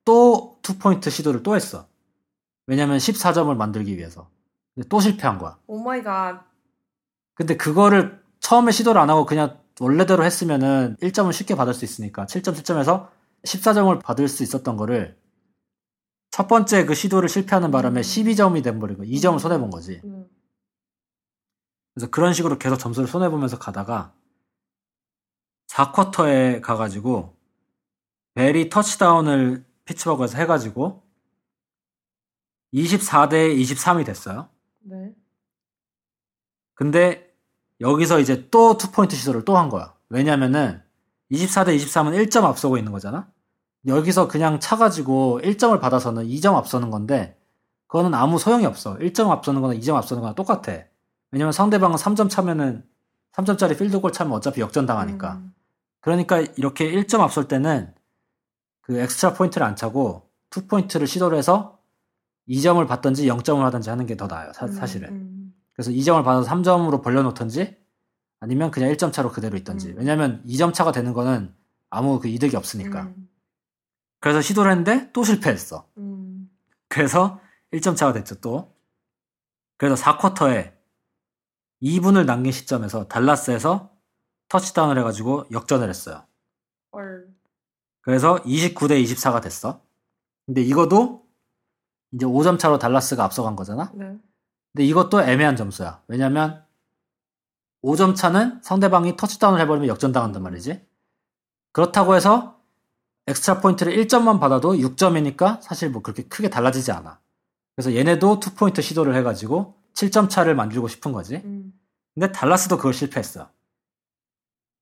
[0.03, 1.87] 또 two-point 시도를 또 했어.
[2.67, 4.29] 왜냐면 14점을 만들기 위해서.
[4.75, 5.57] 근데 또 실패한 거야.
[5.67, 6.43] oh my god.
[7.33, 12.55] 근데 그거를 처음에 시도를 안 하고 그냥 원래대로 했으면은 1점을 쉽게 받을 수 있으니까 7점
[12.55, 13.07] 7점에서
[13.45, 15.17] 14점을 받을 수 있었던 거를
[16.29, 20.01] 첫 번째 그 시도를 실패하는 바람에 12점이 돼버리고 2점을 손해본 거지.
[20.03, 20.27] 음.
[21.99, 24.13] 그래서 그런 식으로 계속 점수를 손해보면서 가다가
[25.67, 27.35] 4쿼터에 가가지고
[28.35, 31.03] 베리 터치다운을 피츠버그에서 해가지고
[32.73, 34.47] 24대 23이 됐어요.
[34.79, 35.13] 네.
[36.73, 37.35] 근데
[37.81, 39.93] 여기서 이제 또 투포인트 시도를 또 한 거야.
[40.07, 40.81] 왜냐면은
[41.31, 43.29] 24대 23은 1점 앞서고 있는 거잖아?
[43.87, 47.37] 여기서 그냥 차가지고 1점을 받아서는 2점 앞서는 건데,
[47.87, 48.97] 그거는 아무 소용이 없어.
[48.97, 50.88] 1점 앞서는 거나 2점 앞서는 거나 똑같아.
[51.31, 52.83] 왜냐면 상대방은 3점 차면은,
[53.33, 55.33] 3점짜리 필드골 차면 어차피 역전 당하니까.
[55.35, 55.53] 음.
[56.01, 57.93] 그러니까 이렇게 1점 앞설 때는
[58.81, 61.79] 그 extra point를 안 차고 two-point를 시도를 해서
[62.49, 64.51] 2점을 받든지 0점을 하든지 하는 게 더 나아요.
[64.53, 65.53] 사, 음, 실은 음.
[65.73, 67.77] 그래서 2점을 받아서 3점으로 벌려놓든지
[68.39, 69.89] 아니면 그냥 1점 차로 그대로 있든지.
[69.89, 69.95] 음.
[69.97, 71.53] 왜냐면 2점 차가 되는 거는
[71.91, 73.03] 아무 그 이득이 없으니까.
[73.03, 73.29] 음.
[74.21, 75.85] 그래서 시도를 했는데 또 실패했어.
[75.97, 76.49] 음.
[76.87, 77.39] 그래서
[77.73, 78.73] 1점 차가 됐죠, 또.
[79.77, 80.73] 그래서 4쿼터에
[81.81, 83.91] 2분을 남긴 시점에서 달라스에서
[84.49, 86.23] 터치다운을 해가지고 역전을 했어요.
[86.93, 87.27] 헐.
[88.01, 89.81] 그래서 29대 24가 됐어.
[90.45, 91.25] 근데 이거도
[92.11, 93.91] 이제 5점 차로 달라스가 앞서간 거잖아?
[93.93, 94.17] 네.
[94.73, 96.01] 근데 이것도 애매한 점수야.
[96.07, 96.65] 왜냐면
[97.83, 100.85] 5점 차는 상대방이 터치다운을 해버리면 역전당한단 말이지.
[101.71, 102.59] 그렇다고 해서
[103.27, 107.19] extra point를 1점만 받아도 6점이니까 사실 뭐 그렇게 크게 달라지지 않아.
[107.75, 111.37] 그래서 얘네도 2포인트 시도를 해가지고 7점 차를 만들고 싶은 거지.
[111.43, 111.73] 음.
[112.13, 113.49] 근데 달라스도 그걸 실패했어.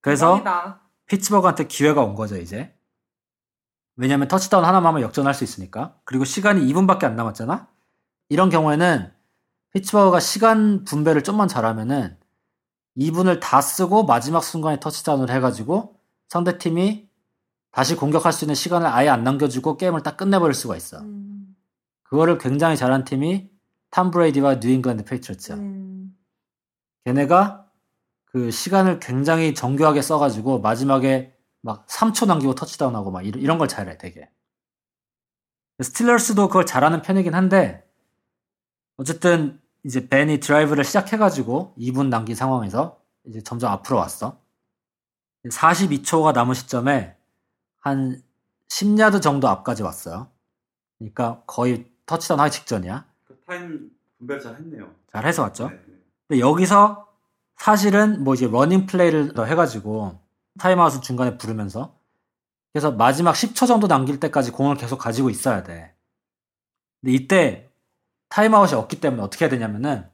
[0.02, 0.82] 그래서 대박이다.
[1.08, 2.74] 피츠버그한테 기회가 온 거죠, 이제.
[3.96, 6.00] 왜냐면 터치다운 하나만 하면 역전할 수 있으니까.
[6.06, 7.68] 그리고 시간이 2분밖에 안 남았잖아?
[8.30, 9.12] 이런 경우에는
[9.74, 12.18] 피츠버그가 시간 분배를 좀만 잘하면은
[12.98, 16.00] 2분을 다 쓰고 마지막 순간에 터치다운을 해가지고
[16.30, 17.08] 상대팀이
[17.72, 21.00] 다시 공격할 수 있는 시간을 아예 안 남겨주고 게임을 딱 끝내버릴 수가 있어.
[21.00, 21.56] 음.
[22.04, 23.57] 그거를 굉장히 잘한 팀이
[23.98, 25.58] 탐 브레이디와 뉴잉글랜드 페이트리어츠야.
[25.58, 26.16] 음.
[27.06, 27.68] 걔네가
[28.26, 33.98] 그 시간을 굉장히 정교하게 써가지고 마지막에 막 3초 남기고 터치다운하고 막 이런, 이런 걸 잘해
[33.98, 34.30] 되게.
[35.82, 37.90] 스틸러스도 그걸 잘하는 편이긴 한데
[38.98, 44.40] 어쨌든 이제 벤이 드라이브를 시작해가지고 2분 남긴 상황에서 이제 점점 앞으로 왔어.
[45.50, 47.16] 42초가 남은 시점에
[47.80, 48.22] 한
[48.68, 50.30] 10야드 정도 앞까지 왔어요.
[51.00, 53.17] 그러니까 거의 터치다운 하기 직전이야.
[53.48, 54.94] 그 타임 분배를 잘 했네요.
[55.12, 55.70] 잘 해서 왔죠.
[55.70, 55.94] 네, 네.
[56.28, 57.08] 근데 여기서
[57.56, 60.20] 사실은 뭐 이제 running play를 더 해가지고
[60.60, 61.98] 타임아웃을 중간에 부르면서
[62.74, 65.96] 그래서 마지막 10초 정도 남길 때까지 공을 계속 가지고 있어야 돼.
[67.02, 67.72] 근데 이때
[68.30, 70.10] 타임아웃이 없기 때문에 어떻게 해야 되냐면은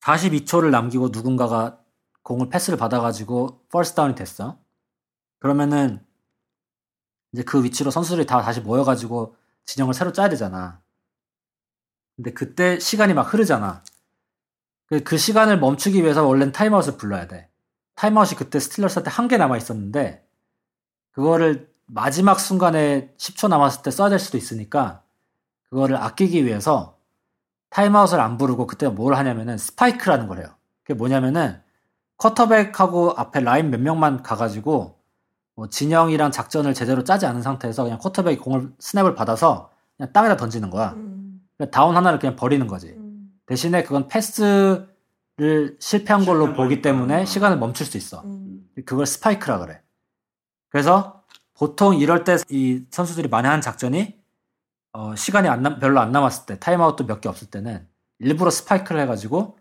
[0.00, 1.80] 42초를 남기고 누군가가
[2.22, 4.58] 공을 패스를 받아가지고 first down이 됐어.
[5.38, 6.04] 그러면은
[7.32, 10.80] 이제 그 위치로 선수들이 다 다시 모여가지고 진영을 새로 짜야 되잖아.
[12.16, 13.82] 근데 그때 시간이 막 흐르잖아.
[14.86, 17.48] 그, 그 시간을 멈추기 위해서 원래는 타임아웃을 불러야 돼.
[17.96, 20.26] 타임아웃이 그때 스틸러스한테 한 개 남아 있었는데
[21.12, 25.02] 그거를 마지막 순간에 10초 남았을 때 써야 될 수도 있으니까
[25.70, 26.98] 그거를 아끼기 위해서
[27.70, 30.48] 타임아웃을 안 부르고 그때 뭘 하냐면은 스파이크라는 걸 해요.
[30.82, 31.60] 그게 뭐냐면은
[32.18, 34.98] 쿼터백하고 앞에 라인 몇 명만 가가지고
[35.54, 40.70] 뭐 진영이랑 작전을 제대로 짜지 않은 상태에서 그냥 쿼터백이 공을 스냅을 받아서 그냥 땅에다 던지는
[40.70, 40.92] 거야.
[40.92, 41.15] 음.
[41.70, 42.88] 다운 하나를 그냥 버리는 거지.
[42.90, 43.32] 음.
[43.46, 46.82] 대신에 그건 패스를 실패한 걸로 보기 거니까.
[46.82, 48.20] 때문에 시간을 멈출 수 있어.
[48.24, 48.68] 음.
[48.84, 49.80] 그걸 스파이크라 그래.
[50.68, 51.22] 그래서
[51.54, 54.20] 보통 이럴 때 이 선수들이 많이 하는 작전이
[54.92, 57.86] 어, 시간이 안 남- 별로 안 남았을 때 타임아웃도 몇 개 없을 때는
[58.18, 59.58] 일부러 스파이크를 해가지고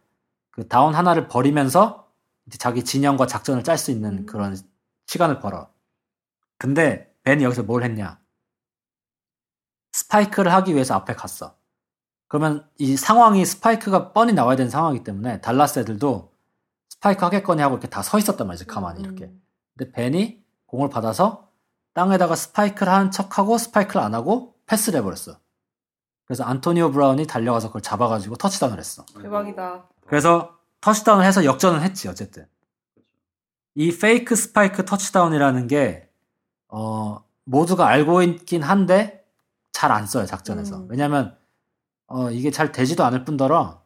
[0.52, 2.10] 그 다운 하나를 버리면서
[2.48, 4.26] 이제 자기 진영과 작전을 짤 수 있는 음.
[4.26, 4.58] 그런
[5.08, 5.70] 시간을 벌어.
[6.58, 8.20] 근데 벤이 여기서 뭘 했냐?
[9.94, 11.56] 스파이크를 하기 위해서 앞에 갔어.
[12.28, 16.32] 그러면 이 상황이 스파이크가 뻔히 나와야 되는 상황이기 때문에 달라스 애들도
[16.90, 19.26] 스파이크 하겠거니 하고 이렇게 다 서 있었단 말이지 가만히 이렇게.
[19.26, 19.42] 음.
[19.78, 21.50] 근데 벤이 공을 받아서
[21.94, 25.38] 땅에다가 스파이크를 하는 척하고 스파이크를 안 하고 패스를 해버렸어.
[26.26, 29.06] 그래서 안토니오 브라운이 달려가서 그걸 잡아가지고 터치다운을 했어.
[29.22, 29.86] 대박이다.
[30.08, 32.48] 그래서 터치다운을 해서 역전은 했지 어쨌든.
[33.76, 36.10] 이 fake spike touchdown이라는 게
[36.70, 39.24] 어, 모두가 알고 있긴 한데
[39.72, 40.78] 잘 안 써요 작전에서.
[40.78, 40.88] 음.
[40.90, 41.38] 왜냐면
[42.08, 43.84] 어, 이게 잘 되지도 않을 뿐더러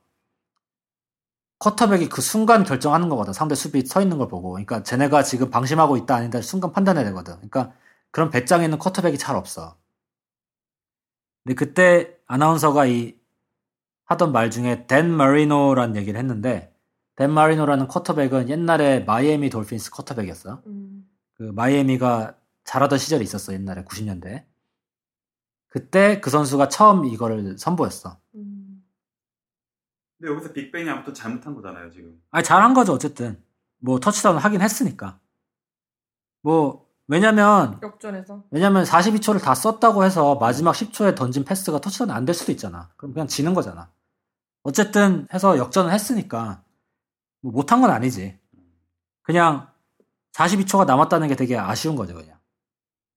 [1.60, 3.34] 쿼터백이 그 순간 결정하는 거거든.
[3.34, 4.52] 상대 수비 서 있는 걸 보고.
[4.52, 7.36] 그러니까 쟤네가 지금 방심하고 있다 아니다 순간 판단해야 되거든.
[7.36, 7.74] 그러니까
[8.12, 9.78] 그런 배짱 있는 쿼터백이 잘 없어.
[11.44, 13.16] 근데 그때 아나운서가 이
[14.06, 16.74] 하던 말 중에 댄 마리노라는 얘기를 했는데
[17.16, 20.64] 댄 마리노라는 쿼터백은 옛날에 마이애미 돌핀스 쿼터백이었어.
[20.66, 21.10] 음.
[21.34, 24.46] 그 마이애미가 잘하던 시절이 있었어 옛날에 90년대.
[25.70, 28.18] 그때 그 선수가 처음 이거를 선보였어.
[28.36, 28.84] 음.
[30.18, 32.22] 근데 여기서 빅뱅이 아무튼 잘못한 거잖아요, 지금.
[32.32, 33.42] 아니 잘한 거죠 어쨌든.
[33.78, 35.20] 뭐 터치다운 하긴 했으니까.
[36.42, 38.44] 뭐 왜냐면 역전해서.
[38.52, 42.90] 왜냐면 42초를 다 썼다고 해서 마지막 10초에 던진 패스가 터치다운 안 될 수도 있잖아.
[42.98, 43.90] 그럼 그냥 지는 거잖아.
[44.64, 46.64] 어쨌든 해서 역전을 했으니까
[47.42, 48.38] 뭐 못한 건 아니지.
[49.22, 49.68] 그냥
[50.34, 52.38] 42초가 남았다는 게 되게 아쉬운 거죠, 그냥.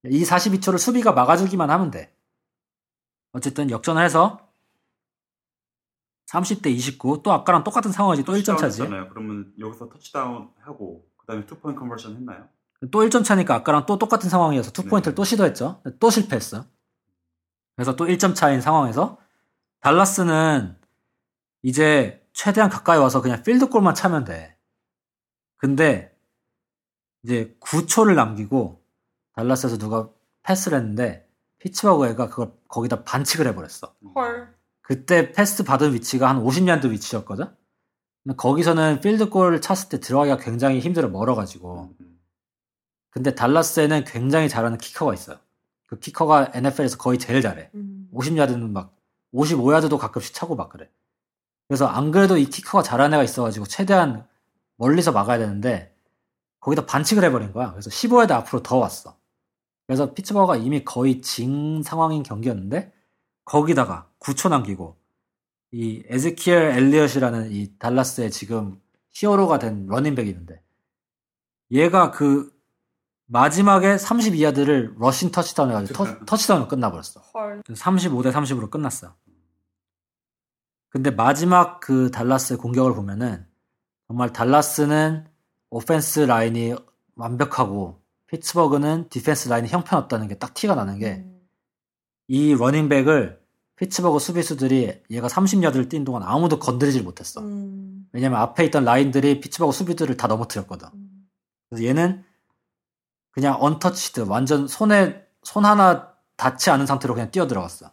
[0.05, 2.15] 이 42초를 수비가 막아주기만 하면 돼.
[3.33, 4.49] 어쨌든 역전을 해서
[6.27, 8.79] 30대 29, 또 아까랑 똑같은 상황이지, 또 1점 차지.
[8.79, 12.49] 잖아요 그러면 여기서 터치다운 하고 그다음에 two-point conversion 했나요?
[12.91, 14.89] 또 1점 차니까 아까랑 또 똑같은 상황이어서 two 네.
[14.89, 15.83] point를 또 시도했죠.
[16.01, 16.67] 또 실패했어.
[17.77, 19.19] 그래서 또 1점 차인 상황에서
[19.81, 20.77] 달라스는
[21.63, 24.57] 이제 최대한 가까이 와서 그냥 필드골만 차면 돼.
[25.57, 26.17] 근데
[27.23, 28.83] 이제 9초를 남기고
[29.35, 30.09] 달라스에서 누가
[30.43, 33.95] 패스를 했는데 피츠버그 애가 그걸 거기다 반칙을 해버렸어.
[34.15, 34.49] 헐.
[34.81, 37.47] 그때 패스 받은 위치가 한 50야드 위치였거든.
[38.25, 41.95] 근데 거기서는 필드골을 찼을 때 들어가기가 굉장히 힘들어 멀어가지고.
[42.01, 42.19] 음.
[43.11, 45.37] 근데 달라스에는 굉장히 잘하는 키커가 있어요.
[45.87, 47.71] 그 키커가 NFL에서 거의 제일 잘해.
[47.75, 48.09] 음.
[48.15, 48.97] 50야드는 막
[49.35, 50.89] 55야드도 가끔씩 차고 막 그래.
[51.69, 54.27] 그래서 안 그래도 이 키커가 잘하는 애가 있어가지고 최대한
[54.77, 55.95] 멀리서 막아야 되는데
[56.61, 57.73] 거기다 반칙을 해버린 거야.
[57.73, 59.17] 그래서 15야드 앞으로 더 왔어.
[59.93, 62.95] 그래서 피츠버그가 이미 거의 진 상황인 경기였는데
[63.45, 64.97] 거기다가 9초 남기고
[65.73, 70.63] 이 에즈키엘 엘리엇이라는 이 달라스의 지금 hero가 된 running back이 있는데
[71.71, 72.59] 얘가 그
[73.27, 77.21] 마지막에 32야드를 rushing touchdown 해가지고 터, 터치다운으로 끝나버렸어.
[77.35, 77.63] 헐.
[77.63, 79.15] 35대 30으로 끝났어.
[80.89, 83.47] 근데 마지막 그 달라스의 공격을 보면은
[84.09, 85.27] 정말 달라스는
[85.69, 86.77] offense line이
[87.15, 88.02] 완벽하고
[88.37, 92.59] 피츠버그는 defense line이 형편없다는 게 딱 티가 나는 게이 음.
[92.59, 93.41] running back을
[93.77, 97.41] 피츠버그 수비수들이 얘가 30야드를 뛴 동안 아무도 건드리질 못했어.
[97.43, 98.07] 음.
[98.13, 100.89] 왜냐면 앞에 있던 라인들이 피츠버그 수비들을 다 넘어뜨렸거든.
[100.95, 101.29] 음.
[101.69, 102.25] 그래서 얘는
[103.33, 107.91] 그냥 untouched 완전 손에 손 하나 닿지 않은 상태로 그냥 뛰어 들어갔어.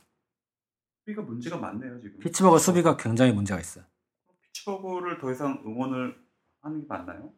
[1.01, 2.19] 수비가 문제가 많네요, 지금.
[2.19, 3.81] 피츠버그 수비가 굉장히 문제가 있어.
[4.41, 6.15] 피츠버그를 더 이상 응원을
[6.61, 7.31] 하는 게 맞나요?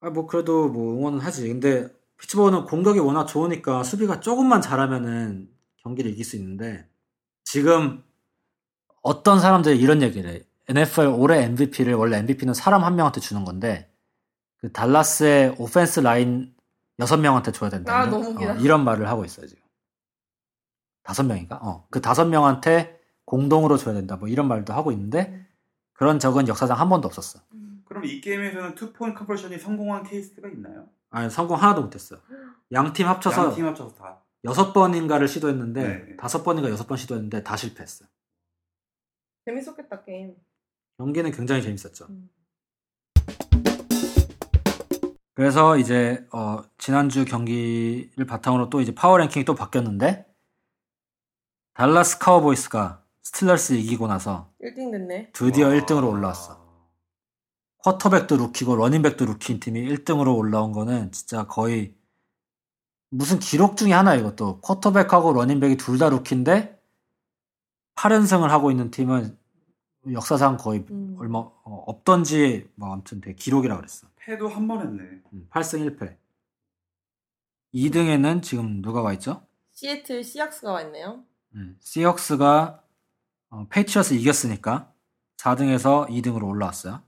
[0.00, 1.48] 아, 뭐 그래도 뭐 응원은 하지.
[1.48, 1.88] 근데
[2.22, 6.88] 피츠버그는 공격이 워낙 좋으니까 수비가 조금만 잘하면은 경기를 이길 수 있는데
[7.44, 8.02] 지금
[9.02, 10.42] 어떤 사람들이 이런 얘기를 해.
[10.68, 13.90] NFL 올해 MVP를 원래 MVP는 사람 한 명한테 주는 건데
[14.58, 16.54] 그 달라스의 오펜스 라인
[17.00, 17.92] 여섯 명한테 줘야 된다.
[17.92, 18.52] 아, 이런, 너무 웃기다.
[18.52, 19.60] 어, 이런 말을 하고 있어요 지금.
[21.02, 21.56] 다섯 명인가?
[21.56, 24.16] 어, 그 다섯 명한테 공동으로 줘야 된다.
[24.16, 25.44] 뭐 이런 말도 하고 있는데
[25.94, 27.40] 그런 적은 역사상 한 번도 없었어.
[27.54, 27.82] 음.
[27.84, 30.86] 그럼 이 게임에서는 two-point conversion이 성공한 케이스가 있나요?
[31.12, 32.16] 아니 성공 하나도 못했어.
[32.72, 34.24] 양팀 합쳐서 양팀 합쳐서 다.
[34.44, 36.16] 여섯 번인가를 시도했는데 네.
[36.16, 38.06] 다섯 번인가 여섯 번 시도했는데 다 실패했어.
[39.44, 40.34] 재밌었겠다 게임.
[40.98, 42.06] 경기는 굉장히 재밌었죠.
[42.08, 42.30] 음.
[45.34, 50.26] 그래서 이제 어, 지난주 경기를 바탕으로 또 이제 power ranking이 또 바뀌었는데
[51.74, 55.30] 달라스 카우보이스가 스틸러스 이기고 나서 1등 됐네.
[55.32, 55.74] 드디어 와.
[55.74, 56.61] 1등으로 올라왔어.
[57.84, 61.94] 쿼터백도 루키고 running back도 루키인 팀이 1등으로 올라온 거는 진짜 거의
[63.10, 66.80] 무슨 기록 중에 하나 이것도 쿼터백하고 running back이 둘 다 루키인데
[67.96, 69.36] 8연승을 하고 있는 팀은
[70.12, 71.16] 역사상 거의 음.
[71.18, 74.08] 얼마 어, 없던지 뭐 아무튼 되게 기록이라 그랬어.
[74.16, 75.02] 패도 한 번 했네.
[75.32, 76.16] 음, 8승 1패.
[77.74, 79.46] 2등에는 지금 누가 와 있죠?
[79.72, 81.22] 시애틀 시혹스가 와 있네요.
[81.54, 82.82] 음, 시혹스가
[83.50, 84.92] 어, 페이트리어츠 이겼으니까
[85.36, 87.02] 4등에서 2등으로 올라왔어요.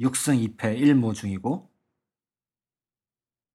[0.00, 1.70] 6승 2패 1무 중이고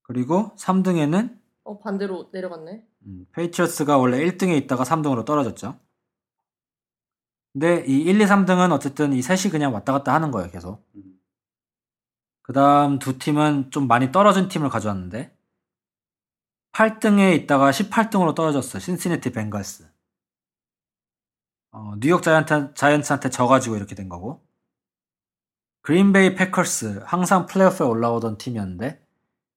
[0.04, 2.86] 그리고 3등에는 어 반대로 내려갔네.
[3.06, 5.80] 음, 페이트리어츠가 원래 1등에 있다가 3등으로 떨어졌죠.
[7.54, 10.88] 근데 이 1, 2, 3등은 어쨌든 이 셋이 그냥 왔다 갔다 하는 거예요, 계속.
[10.96, 11.20] 음.
[12.42, 15.36] 그 다음 두 팀은 좀 많이 떨어진 팀을 가져왔는데
[16.74, 18.80] 8등에 있다가 18등으로 떨어졌어.
[18.80, 19.90] 신시내티 벵갈스.
[21.72, 24.46] 어, 뉴욕 자이언트, 자이언츠한테 져가지고 이렇게 된 거고.
[25.82, 29.04] 그린베이 패커스 항상 플레이오프에 올라오던 팀이었는데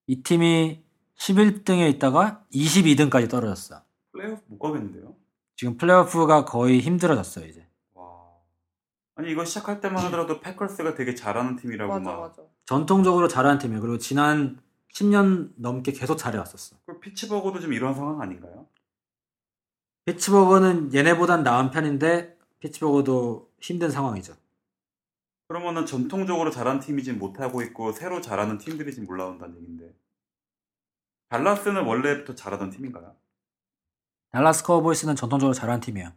[0.07, 0.83] 이 팀이
[1.17, 3.83] 11등에 있다가 22등까지 떨어졌어.
[4.13, 5.15] 플레이오프 못 가겠는데요?
[5.57, 7.67] 지금 플레이오프가 거의 힘들어졌어요, 이제.
[7.93, 8.07] 와.
[9.17, 12.21] 아니 이거 시작할 때만 하더라도 패커스가 되게 잘하는 팀이라고 맞아 막.
[12.21, 12.43] 맞아.
[12.67, 13.81] 전통적으로 잘하는 팀이에요.
[13.81, 14.59] 그리고 지난
[14.95, 16.77] 10년 넘게 계속 잘해왔었어.
[16.87, 18.67] 그 피츠버그도 좀 이런 상황 아닌가요?
[20.07, 24.35] 피츠버그는 얘네보단 나은 편인데 피츠버그도 힘든 상황이죠.
[25.49, 29.95] 그러면은 전통적으로 잘하는 팀이 지금 못하고 있고 새로 잘하는 팀들이 지금 올라온다는 얘긴데
[31.29, 33.15] 달라스는 원래부터 잘하던 팀인가요?
[34.31, 36.11] 달라스 커보이스는 전통적으로 잘하는 팀이에요.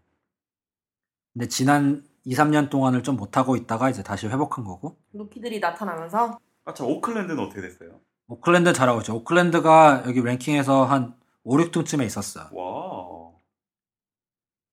[1.33, 6.73] 근데 지난 2, 3년 동안을 좀 못하고 있다가 이제 다시 회복한 거고 루키들이 나타나면서 아
[6.73, 7.99] 참 오클랜드는 어떻게 됐어요?
[8.27, 9.15] 오클랜드 잘하고 있죠.
[9.15, 12.49] 오클랜드가 여기 랭킹에서 한 5, 6등쯤에 있었어요.
[12.51, 13.31] 와.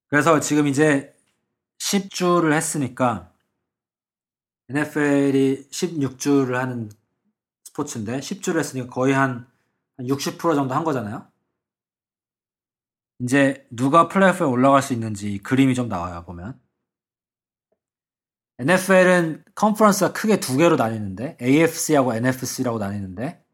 [0.09, 1.14] 그래서 지금 이제
[1.79, 3.31] 10주를 했으니까
[4.70, 6.90] NFL이 16주를 하는
[7.64, 9.46] 스포츠인데 10주를 했으니까 거의 한
[9.98, 11.27] 60% 정도 한 거잖아요.
[13.20, 16.61] 이제 누가 플레이오프에 올라갈 수 있는지 그림이 좀 나와요 보면.
[18.59, 23.44] NFL은 컨퍼런스가 크게 두 개로 나뉘는데 AFC하고 NFC라고 나뉘는데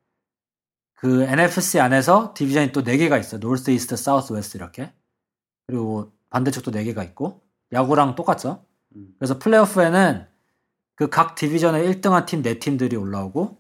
[0.95, 3.41] 그 NFC 안에서 division이 또 네 개가 있어요.
[3.41, 4.93] North East, South West 이렇게.
[5.67, 7.43] 그리고 반대쪽도 네 개가 있고
[7.73, 8.67] 야구랑 똑같죠.
[8.97, 9.15] 음.
[9.19, 10.27] 그래서 플레이오프에는
[11.01, 13.57] 그 각 division의 1등한 팀 네 팀들이 올라오고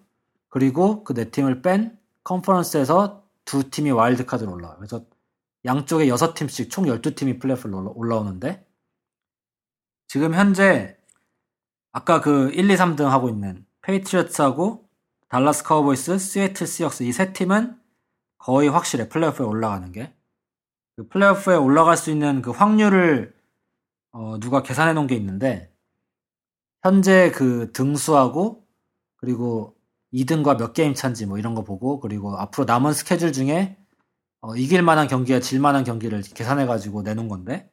[0.50, 4.76] 그리고 그 네 팀을 뺀 컨퍼런스에서 두 팀이 와일드카드로 올라와요.
[4.76, 5.06] 그래서
[5.64, 8.66] 양쪽에 여섯 팀씩 총 12팀이 플레이오프로 올라오는데
[10.06, 10.98] 지금 현재
[11.92, 14.86] 아까 그 1, 2, 3등 하고 있는 페이트리어츠하고
[15.30, 17.80] 달라스 카우보이스, 시애틀 시혹스 이 세 팀은
[18.36, 20.14] 거의 확실해 플레이오프에 올라가는 게.
[20.94, 23.34] 그 플레이오프에 올라갈 수 있는 그 확률을
[24.12, 25.70] 어, 누가 계산해 놓은 게 있는데
[26.82, 28.66] 현재 그 등수하고
[29.16, 29.76] 그리고
[30.12, 33.76] 2등과 몇 게임 차인지 뭐 이런 거 보고 그리고 앞으로 남은 스케줄 중에
[34.40, 37.70] 어, 이길 만한 경기와 질 만한 경기를 계산해 가지고 내놓은 건데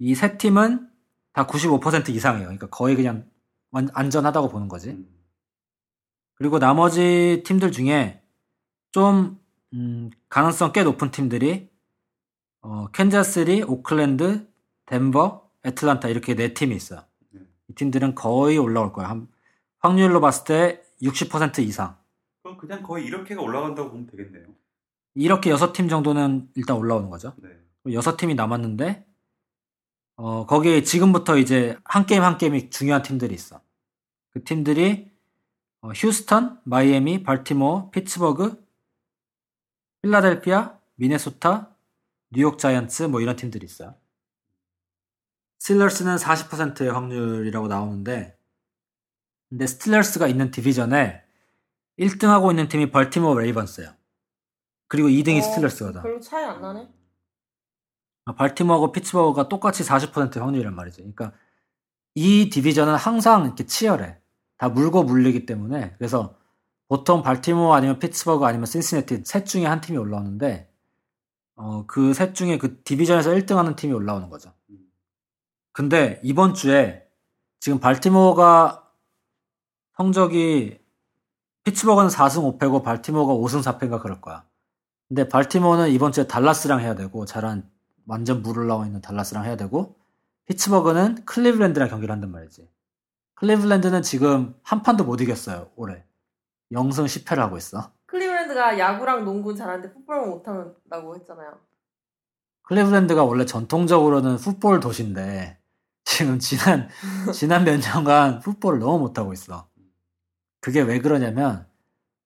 [0.00, 0.90] 이 세 팀은
[1.32, 2.44] 다 95% 이상이에요.
[2.46, 3.30] 그러니까 거의 그냥
[3.70, 4.90] 완- 안전하다고 보는 거지.
[4.90, 5.08] 음.
[6.34, 8.20] 그리고 나머지 팀들 중에
[8.90, 9.40] 좀
[9.74, 11.70] 음, 가능성 꽤 높은 팀들이
[12.62, 14.46] 어, 캔자스리, 오클랜드,
[14.86, 17.02] 덴버, 애틀란타 이렇게 네 팀이 있어요.
[17.66, 17.72] 네.
[17.72, 19.08] 이 팀들은 거의 올라올 거예요.
[19.08, 19.28] 한,
[19.78, 21.96] 확률로 봤을 때 60% 이상.
[22.42, 24.46] 그럼 그냥 거의 이렇게가 올라간다고 보면 되겠네요.
[25.14, 27.34] 이렇게 여섯 팀 정도는 일단 올라오는 거죠.
[27.36, 27.50] 네.
[27.92, 29.06] 여섯 팀이 남았는데
[30.16, 33.60] 어, 거기에 지금부터 이제 한 게임 한 게임이 중요한 팀들이 있어.
[34.30, 35.10] 그 팀들이
[35.80, 38.64] 어, 휴스턴, 마이애미, 발티모어, 피츠버그,
[40.02, 41.74] 필라델피아, 미네소타,
[42.30, 43.94] 뉴욕 자이언츠 뭐 이런 팀들이 있어요.
[45.62, 48.36] 스틸러스는 40%의 확률이라고 나오는데
[49.48, 51.22] 근데 스틸러스가 있는 division에
[52.00, 53.92] 1등하고 있는 팀이 볼티모어 레이븐스예요.
[54.88, 56.02] 그리고 2등이 어, 스틸러스거든.
[56.02, 56.88] 별로 차이 안 나네.
[58.24, 60.96] 아, 발티모어하고 피츠버그가 똑같이 40% 확률이란 말이죠.
[60.96, 61.32] 그러니까
[62.16, 64.18] 이 division은 항상 이렇게 치열해.
[64.58, 66.34] 다 물고 물리기 때문에 그래서
[66.88, 70.68] 보통 발티모어 아니면 피츠버그 아니면 신시내티 셋 중에 한 팀이 올라오는데
[71.54, 74.52] 어, 그 셋 중에 그 디비전에서 1등하는 팀이 올라오는 거죠.
[75.72, 77.08] 근데 이번 주에
[77.60, 78.90] 지금 발티모어가
[79.96, 80.80] 성적이
[81.64, 84.44] 피츠버그는 4승 5패고 발티모어가 5승 4패인가 그럴 거야.
[85.08, 87.70] 근데 발티모어는 이번 주에 달라스랑 해야 되고 잘한
[88.06, 89.96] 완전 물 올라와 있는 달라스랑 해야 되고
[90.46, 92.68] 피츠버그는 클리블랜드랑 경기를 한단 말이지.
[93.34, 96.04] 클리블랜드는 지금 한 판도 못 이겼어요 올해.
[96.72, 97.92] 0승 10패를 하고 있어.
[98.06, 101.58] 클리브랜드가 야구랑 농구 잘하는데 풋볼은 못한다고 했잖아요.
[102.64, 105.61] 클리블랜드가 원래 전통적으로는 풋볼 도시인데
[106.04, 106.88] 지금 지난
[107.34, 109.68] 지난 몇 년간 풋볼을 너무 못하고 있어.
[110.60, 111.66] 그게 왜 그러냐면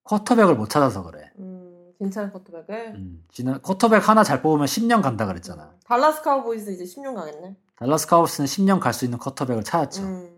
[0.03, 1.31] 쿼터백을 못 찾아서 그래.
[1.39, 2.93] 음, 괜찮은 쿼터백을.
[2.95, 5.73] 음, 지난 쿼터백 하나 잘 뽑으면 10년 간다 그랬잖아.
[5.85, 7.55] 달라스 카우보이스 이제 10년 가겠네.
[7.75, 10.03] 달라스 카우보이스는 10년 갈 수 있는 쿼터백을 찾았죠.
[10.03, 10.37] 음,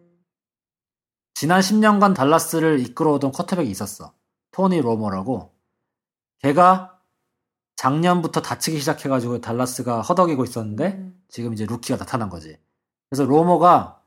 [1.33, 4.13] 지난 10년간 달라스를 이끌어오던 쿼터백이 있었어.
[4.51, 5.53] 토니 로모라고.
[6.39, 6.99] 걔가
[7.75, 12.57] 작년부터 다치기 시작해가지고 달라스가 허덕이고 있었는데 음, 지금 이제 루키가 나타난 거지.
[13.09, 14.01] 그래서 로모가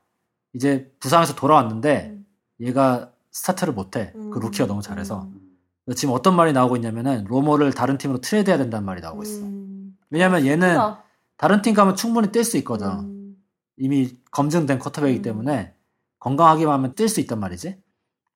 [0.55, 2.27] 이제 부상에서 돌아왔는데 음.
[2.61, 4.13] 얘가 스타트를 못해.
[4.15, 4.31] 음.
[4.31, 5.23] 그 루키가 너무 잘해서.
[5.23, 5.95] 음.
[5.97, 9.43] 지금 어떤 말이 나오고 있냐면은 로모를 다른 팀으로 트레이드해야 된다는 말이 나오고 있어.
[9.43, 9.97] 음.
[10.11, 10.77] 왜냐면 얘는.
[11.43, 12.87] 다른 팀 가면 충분히 뛸 수 있거든.
[12.87, 13.37] 음,
[13.77, 15.23] 이미 검증된 쿼터백이기 음.
[15.23, 15.75] 때문에
[16.21, 17.83] 건강하기만 하면 뛸 수 있단 말이지.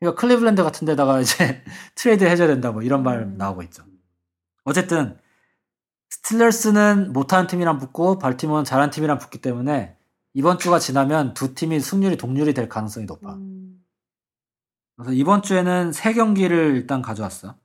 [0.01, 1.63] 그러니까 클리블랜드 같은 데다가 이제
[1.95, 3.37] 트레이드 해줘야 된다 뭐 이런 말 음.
[3.37, 3.85] 나오고 있죠.
[4.65, 5.17] 어쨌든
[6.11, 9.96] 스틸러스는 못하는 팀이랑 붙고 발티모어는 잘하는 팀이랑 붙기 때문에
[10.37, 13.39] 이번 주가 지나면 두 팀이 승률이 동률이 될 가능성이 높아.
[14.97, 17.57] 그래서 이번 주에는 세 경기를 일단 가져왔어.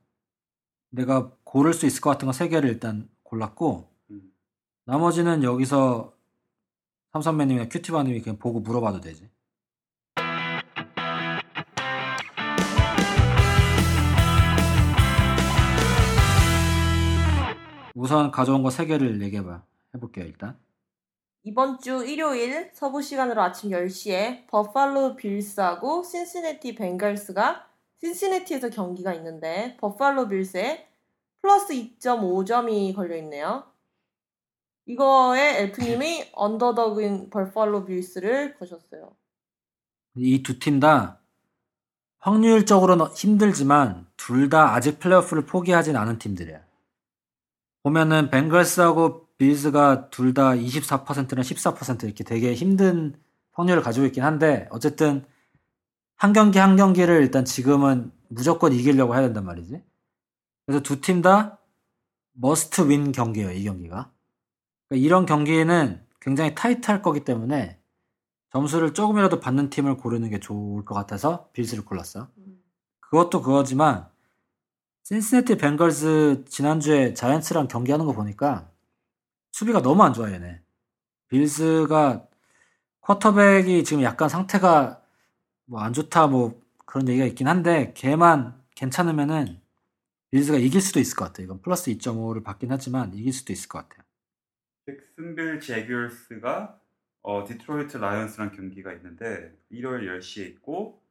[0.88, 3.92] 내가 고를 수 있을 것 같은 거 세 개를 일단 골랐고
[4.86, 6.14] 나머지는 여기서
[7.12, 9.28] 삼선배님이나 큐티바님이 그냥 보고 물어봐도 되지.
[17.94, 19.62] 우선 가져온 거 세 개를 얘기해봐.
[19.94, 20.58] 해볼게요 일단.
[21.44, 27.66] 이번 주 일요일 서부 시간으로 아침 10시에 버팔로 빌스하고 신시내티 벵갈스가
[28.00, 30.88] 신시내티에서 경기가 있는데 버팔로 빌스에
[31.40, 33.64] 플러스 2.5점이 걸려 있네요.
[34.86, 39.16] 이거에 엘프님이 언더덕인 버팔로 빌스를 거셨어요.
[40.16, 41.20] 이 두 팀 다
[42.18, 46.60] 확률적으로는 힘들지만 둘 다 아직 플레이오프를 포기하진 않은 팀들이야.
[47.82, 53.16] 보면은 벵글스하고 빌즈가 둘 다 24%나 14% 이렇게 되게 힘든
[53.50, 55.24] 확률을 가지고 있긴 한데 어쨌든
[56.14, 59.82] 한 경기 한 경기를 일단 지금은 무조건 이기려고 해야 된단 말이지.
[60.64, 61.58] 그래서 두 팀 다
[62.34, 64.12] must win 경기예요, 이 경기가.
[64.88, 67.80] 그러니까 이런 경기는 굉장히 타이트할 거기 때문에
[68.52, 72.28] 점수를 조금이라도 받는 팀을 고르는 게 좋을 것 같아서 빌스를 골랐어.
[73.00, 74.06] 그것도 그거지만
[75.02, 78.70] 신시내티 벵걸스 지난주에 자이언츠랑 경기하는 거 보니까
[79.52, 80.62] 수비가 너무 안 좋아 얘네.
[81.28, 82.26] 빌스가
[83.02, 85.02] 쿼터백이 지금 약간 상태가
[85.66, 89.60] 뭐 안 좋다 뭐 그런 얘기가 있긴 한데 걔만 괜찮으면은
[90.30, 91.42] 빌스가 이길 수도 있을 것 같아.
[91.42, 94.04] 이건 플러스 2.5를 받긴 하지만 이길 수도 있을 것 같아요.
[94.86, 96.80] 잭슨빌 재규어스가
[97.22, 101.02] 어, 디트로이트 라이언스랑 경기가 있는데 일요일 10시에 있고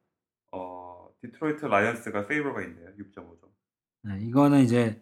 [0.51, 2.89] 어, 디트로이트 라이언스가 favor가 있네요.
[2.97, 3.49] 6.5점.
[4.03, 5.01] 네, 이거는 이제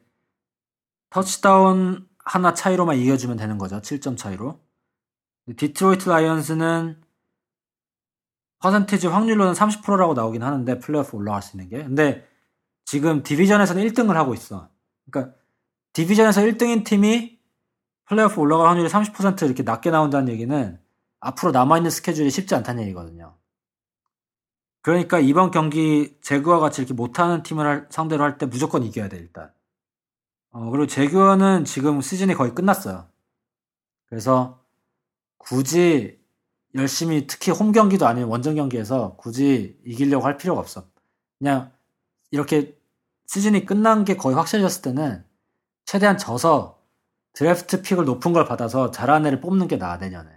[1.09, 3.81] 터치다운 하나 차이로만 이겨주면 되는 거죠.
[3.81, 4.59] 7점 차이로.
[5.57, 7.01] 디트로이트 라이언스는
[8.59, 11.83] 퍼센티지 확률로는 30%라고 나오긴 하는데 플레이오프 올라갈 수 있는 게.
[11.83, 12.27] 근데
[12.85, 14.69] 지금 division에서는 1등을 하고 있어.
[15.09, 15.35] 그러니까
[15.93, 17.39] division에서 1등인 팀이
[18.05, 20.79] 플레이오프 올라갈 확률이 30% 이렇게 낮게 나온다는 얘기는
[21.21, 23.35] 앞으로 남아있는 스케줄이 쉽지 않다는 얘기거든요.
[24.83, 29.17] 그러니까 이번 경기 제그와 같이 이렇게 못하는 팀을 할- 상대로 할 때 무조건 이겨야 돼
[29.17, 29.51] 일단.
[30.51, 33.07] 어, 그리고 제그어는 지금 시즌이 거의 끝났어요.
[34.07, 34.63] 그래서
[35.37, 36.19] 굳이
[36.75, 40.85] 열심히 특히 홈 경기도 아닌 원정 경기에서 굳이 이기려고 할 필요가 없어.
[41.37, 41.71] 그냥
[42.31, 42.77] 이렇게
[43.27, 45.23] 시즌이 끝난 게 거의 확실해졌을 때는
[45.85, 46.79] 최대한 져서
[47.33, 50.29] 드래프트 픽을 높은 걸 받아서 잘하는 애를 뽑는 게 나아 내년에.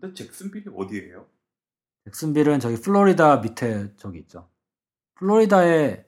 [0.00, 1.26] 근데 잭슨빌이 어디예요?
[2.04, 4.48] 잭슨빌은 저기 플로리다 밑에 저기 있죠.
[5.14, 6.04] 플로리다에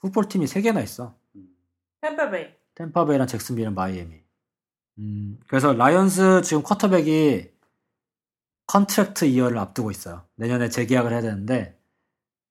[0.00, 1.14] 풋볼 팀이 3개나 있어.
[1.36, 1.48] 음.
[2.02, 2.63] 템파베이.
[2.76, 4.22] 템파베이랑 잭슨빌은 마이애미.
[4.98, 7.52] 음, 그래서 라이언스 지금 쿼터백이
[8.66, 10.24] contract year를 앞두고 있어요.
[10.36, 11.78] 내년에 재계약을 해야 되는데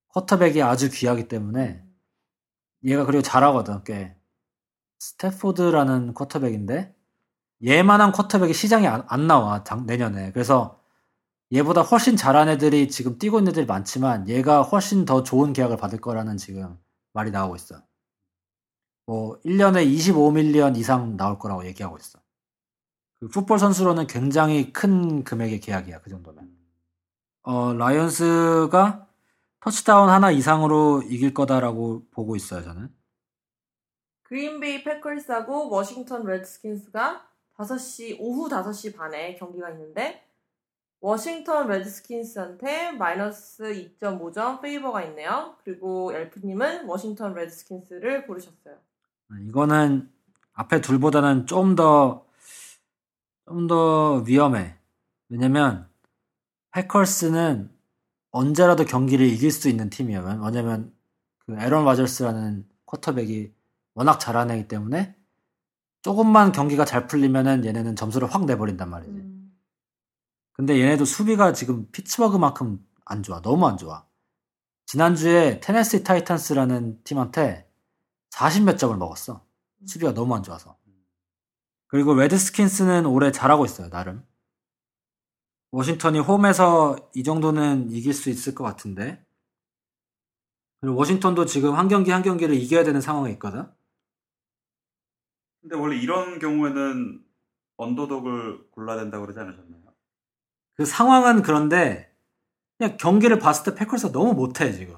[0.08, 1.84] 쿼터백이 아주 귀하기 때문에
[2.84, 4.16] 얘가 그리고 잘하거든 꽤.
[5.00, 6.94] 스태포드라는 쿼터백인데
[7.66, 10.32] 얘만한 쿼터백이 시장에 안, 안 나와 작- 내년에.
[10.32, 10.80] 그래서
[11.52, 16.00] 얘보다 훨씬 잘한 애들이 지금 뛰고 있는 애들이 많지만 얘가 훨씬 더 좋은 계약을 받을
[16.00, 16.78] 거라는 지금
[17.12, 17.82] 말이 나오고 있어.
[19.06, 22.18] 뭐 1년에 25밀리언 이상 나올 거라고 얘기하고 있어.
[23.14, 26.50] 그 풋볼 선수로는 굉장히 큰 금액의 계약이야 그 정도면.
[27.42, 29.06] 어 라이언스가
[29.60, 32.94] 터치다운 하나 이상으로 이길 거다라고 보고 있어요 저는.
[34.24, 40.26] 그린베이 패커스하고 워싱턴 레드스킨스가 5시 오후 5시 반에 경기가 있는데
[41.00, 43.64] 워싱턴 레드스킨스한테 마이너스
[44.00, 45.56] 2.5점 favor가 있네요.
[45.62, 48.78] 그리고 엘프님은 워싱턴 레드스킨스를 고르셨어요.
[49.42, 50.10] 이거는
[50.54, 52.26] 앞에 둘보다는 좀 더,
[53.46, 54.76] 좀 더 위험해.
[55.28, 55.88] 왜냐면,
[56.72, 57.70] 패커스는
[58.30, 60.40] 언제라도 경기를 이길 수 있는 팀이에요.
[60.44, 60.92] 왜냐면,
[61.38, 63.52] 그 에런 로저스라는 쿼터백이
[63.94, 65.16] 워낙 잘하는 애기 때문에,
[66.02, 69.10] 조금만 경기가 잘 풀리면은 얘네는 점수를 확 내버린단 말이지.
[69.12, 69.56] 음,
[70.52, 73.40] 근데 얘네도 수비가 지금 피츠버그만큼 안 좋아.
[73.40, 74.04] 너무 안 좋아.
[74.86, 77.68] 지난주에 테네시 타이탄스라는 팀한테
[78.34, 79.46] 40몇 점을 먹었어.
[79.86, 80.76] 수비가 너무 안 좋아서.
[81.86, 84.26] 그리고 레드스킨스는 올해 잘하고 있어요, 나름.
[85.70, 89.24] 워싱턴이 홈에서 이 정도는 이길 수 있을 것 같은데.
[90.80, 93.66] 그리고 워싱턴도 지금 한 경기 한 경기를 이겨야 되는 상황에 있거든.
[95.62, 97.24] 근데 원래 이런 경우에는
[97.76, 99.82] 언더독을 골라야 된다고 그러지 않으셨나요?
[100.74, 102.12] 그 상황은 그런데
[102.76, 104.96] 그냥 경기를 봤을 때 패커스가 너무 못해 지금.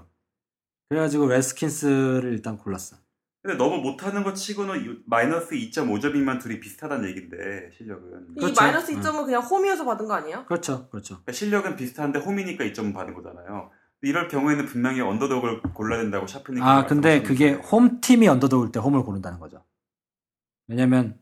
[0.88, 2.96] 그래가지고 레스킨스를 일단 골랐어.
[3.46, 8.60] 근데 너무 못하는 것 치고는 이- 마이너스 2.5점이면 둘이 비슷하다는 얘긴데 실력은 이 그렇죠.
[8.60, 9.00] 마이너스 응.
[9.00, 10.44] 2점은 그냥 홈이어서 받은 거 아니에요?
[10.46, 11.14] 그렇죠, 그렇죠.
[11.16, 13.70] 그러니까 실력은 비슷한데 홈이니까 2점 받는 거잖아요.
[14.02, 19.04] 이럴 경우에는 분명히 언더독을 골라야 된다고 샤프님 아 근데 그게 홈 팀이 언더독일 때 홈을
[19.04, 19.62] 고른다는 거죠.
[20.66, 21.16] 왜냐면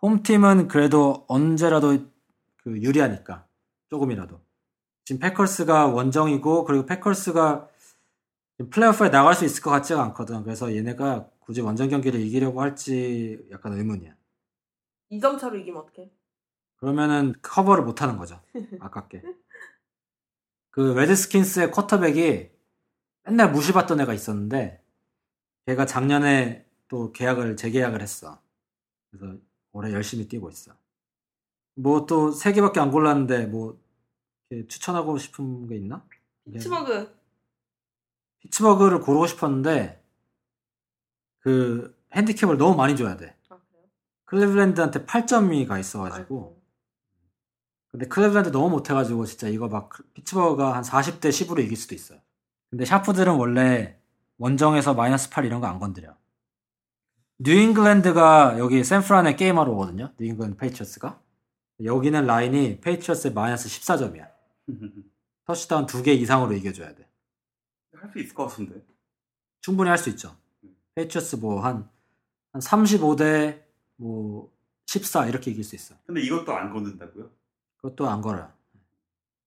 [0.00, 1.98] 홈 팀은 그래도 언제라도
[2.62, 3.44] 그 유리하니까
[3.90, 4.40] 조금이라도.
[5.04, 7.68] 지금 패커스가 원정이고 그리고 패커스가
[8.56, 10.42] 지금 플레이오프에 나갈 수 있을 것 같지가 않거든.
[10.44, 14.14] 그래서 얘네가 굳이 원정 경기를 이기려고 할지 약간 의문이야.
[15.12, 16.10] 2점 차로 이기면 어떡해?
[16.76, 18.42] 그러면은 커버를 못 하는 거죠.
[18.80, 19.22] 아깝게.
[20.68, 22.50] 그 레드스킨스의 쿼터백이
[23.24, 24.84] 맨날 무시받던 애가 있었는데
[25.64, 28.42] 걔가 작년에 또 계약을 재계약을 했어.
[29.10, 29.38] 그래서
[29.72, 30.72] 올해 열심히 뛰고 있어.
[31.76, 33.80] 뭐 또 세 개밖에 안 골랐는데 뭐
[34.68, 36.06] 추천하고 싶은 게 있나?
[36.52, 37.16] 피츠버그
[38.40, 40.04] 피츠버그를 고르고 싶었는데
[41.40, 43.36] 그 핸디캡을 너무 많이 줘야 돼.
[43.48, 43.58] 아?
[44.26, 46.62] 클리블랜드한테 8점이 가 있어가지고 아이고.
[47.90, 52.20] 근데 클리블랜드 너무 못해가지고 진짜 이거 막 피츠버그가 한 40대 10으로 이길 수도 있어요.
[52.70, 53.98] 근데 sharp들은 원래
[54.38, 56.16] 원정에서 마이너스 8 이런 거 안 건드려.
[57.40, 60.12] 뉴잉글랜드가 여기 샌프란에 게임하러 오거든요.
[60.18, 61.20] 뉴잉글랜드 패트리어츠가.
[61.84, 64.28] 여기는 라인이 패트리어츠의 마이너스 14점이야.
[65.46, 67.08] 터치다운 2개 이상으로 이겨줘야 돼.
[67.94, 68.84] 할 수 있을 것 같은데.
[69.60, 70.36] 충분히 할 수 있죠.
[70.98, 71.88] 패트리어츠 뭐 한
[72.52, 73.62] 한 35대
[73.96, 74.52] 뭐
[74.86, 75.94] 14 이렇게 이길 수 있어.
[76.04, 77.30] 근데 이것도 안 건든다고요?
[77.76, 78.50] 그것도 안 걸어요.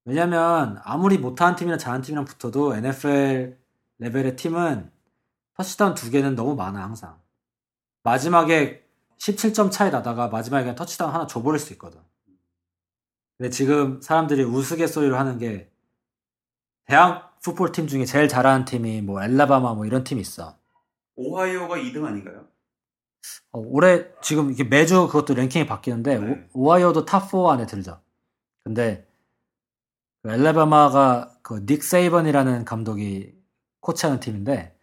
[0.05, 3.57] 왜냐면 아무리 못하는 팀이나 잘하는 팀이랑 붙어도 NFL
[3.99, 4.91] 레벨의 팀은
[5.55, 7.19] 터치다운 두 개는 너무 많아 항상.
[8.03, 8.87] 마지막에
[9.17, 11.99] 17점 차이 나다가 마지막에 그냥 터치다운 하나 줘버릴 수 있거든.
[13.37, 15.69] 근데 지금 사람들이 우스갯소리로 하는 게
[16.85, 20.60] 대학 풋볼 팀 중에 제일 잘하는 팀이 뭐 엘라바마 뭐 이런 팀이 있어.
[21.25, 22.47] 오하이오가 2등 아닌가요?
[23.51, 26.49] 어, 올해 지금 이게 매주 그것도 랭킹이 바뀌는데 네.
[26.53, 28.01] 오하이오도 top 4 안에 들죠.
[28.63, 29.07] 근데
[30.23, 33.33] 그 앨라배마가 그 닉 세이번이라는 감독이
[33.81, 34.77] 코치하는 팀인데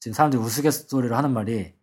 [0.00, 1.74] 지금 사람들이 우스갯소리로 하는 말이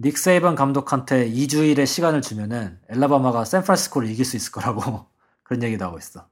[0.00, 5.06] 닉 세이번 감독한테 2주일의 시간을 주면은 앨라배마가 샌프란시스코를 이길 수 있을 거라고
[5.44, 6.28] 그런 얘기도 하고 있어.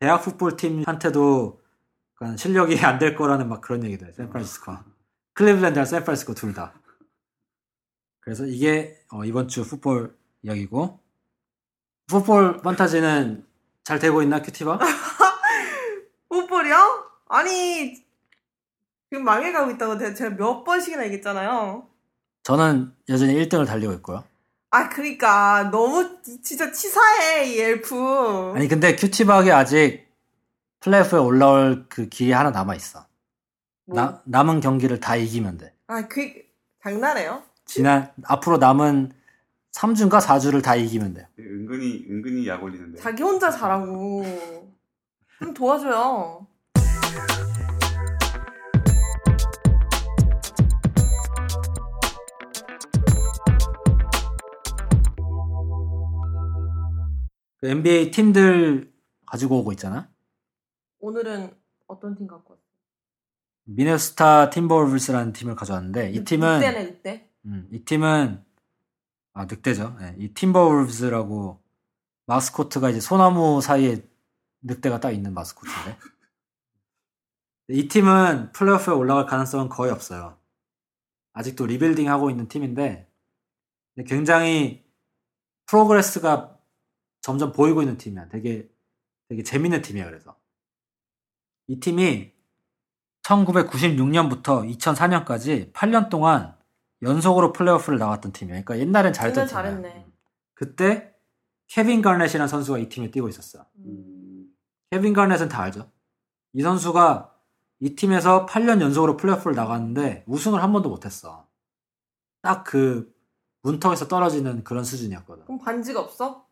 [0.00, 1.60] 대학 풋볼 팀한테도
[2.36, 4.12] 실력이 안 될 거라는 막 그런 얘기도 해.
[4.12, 4.84] 샌프란시스코가.
[5.42, 6.72] 클리블랜드랑 샌프란시스코 둘 다.
[8.18, 10.98] 그래서 이게 어, 이번 주 풋볼 이야기고
[12.08, 13.46] 풋볼 판타지는
[13.84, 14.78] 잘 되고 있나 큐티바?
[16.28, 17.04] 풋볼이요?
[17.28, 17.94] 아니
[19.10, 21.86] 지금 망해가고 있다고 제- 제가 몇 번씩이나 얘기했잖아요.
[22.42, 24.24] 저는 여전히 1등을 달리고 있고요.
[24.70, 28.54] 아 그러니까 너무 진짜 치사해 이 엘프.
[28.56, 30.08] 아니 근데 큐티박이 아직
[30.80, 33.07] 플레이오프에 올라올 그 길이 하나 남아 있어.
[33.88, 33.96] 뭐?
[33.96, 35.74] 나- 남은 경기를 다 이기면 돼.
[35.86, 36.30] 아 그
[36.82, 37.42] 장난해요?
[37.64, 39.12] 지난 앞으로 남은
[39.72, 41.26] 3주인가 4주를 다 이기면 돼.
[41.38, 43.00] 은근히 은근히 약 올리는데.
[43.00, 44.24] 자기 혼자 잘하고
[45.38, 46.46] 좀 도와줘요.
[57.60, 58.92] 그 NBA 팀들
[59.26, 60.08] 가지고 오고 있잖아.
[61.00, 61.50] 오늘은
[61.86, 62.67] 어떤 팀 갖고 왔어요?
[63.68, 67.30] 미네소타 팀버울브스라는 팀을 가져왔는데 이 팀은 늑대네 늑대.
[67.44, 68.42] 음, 이 팀은
[69.34, 69.96] 아 늑대죠.
[70.00, 71.62] 예, 이 팀버울브스라고
[72.26, 74.02] 마스코트가 이제 소나무 사이에
[74.62, 75.98] 늑대가 딱 있는 마스코트인데
[77.68, 80.38] 이 팀은 플레이오프에 올라갈 가능성은 거의 없어요.
[81.34, 83.06] 아직도 리빌딩 하고 있는 팀인데
[84.06, 84.84] 굉장히
[85.66, 86.58] progress가
[87.20, 88.28] 점점 보이고 있는 팀이야.
[88.28, 88.68] 되게
[89.28, 90.06] 되게 재밌는 팀이야.
[90.06, 90.34] 그래서
[91.66, 92.37] 이 팀이
[93.28, 96.56] 1996년부터 2004년까지 8년 동안
[97.02, 98.62] 연속으로 플레이오프를 나갔던 팀이에요.
[98.64, 99.62] 그러니까 옛날엔 잘했던 팀이야.
[99.62, 100.06] 잘했네.
[100.54, 101.14] 그때
[101.68, 103.64] 케빈 가넷이라는 선수가 이 팀에 뛰고 있었어요.
[103.76, 103.84] 음.
[103.86, 104.46] 음,
[104.90, 105.90] 케빈 가넷은 다 알죠.
[106.54, 107.34] 이 선수가
[107.80, 111.46] 이 팀에서 8년 연속으로 플레이오프를 나갔는데 우승을 한 번도 못했어.
[112.42, 113.12] 딱 그
[113.62, 115.44] 문턱에서 떨어지는 그런 수준이었거든.
[115.44, 116.46] 그럼 반지가 없어?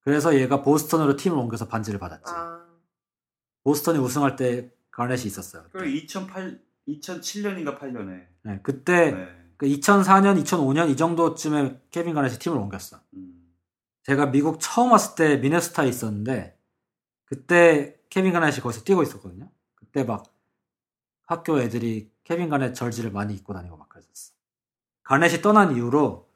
[0.00, 2.24] 그래서 얘가 보스턴으로 팀을 옮겨서 반지를 받았지.
[2.26, 2.64] 아
[3.64, 5.64] 보스턴이 우승할 때 가넷이 있었어요.
[5.72, 8.26] 그리고 2008 2007년인가 8년에.
[8.42, 9.28] 네, 그때 네.
[9.56, 13.00] 그 2004년, 2005년 이 정도쯤에 케빈 가넷이 팀을 옮겼어.
[13.14, 13.50] 음.
[14.02, 16.58] 제가 미국 처음 왔을 때 미네소타에 있었는데
[17.24, 19.50] 그때 케빈 가넷이 거기서 뛰고 있었거든요.
[19.74, 20.24] 그때 막
[21.26, 24.34] 학교 애들이 케빈 가넷 jersey를 많이 입고 다니고 막 그랬었어.
[25.02, 26.28] 가넷이 떠난 이후로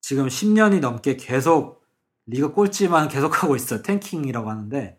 [0.00, 1.84] 지금 10년이 넘게 계속
[2.26, 3.82] 리그 꼴찌만 계속하고 있어.
[3.82, 4.98] tanking이라고 하는데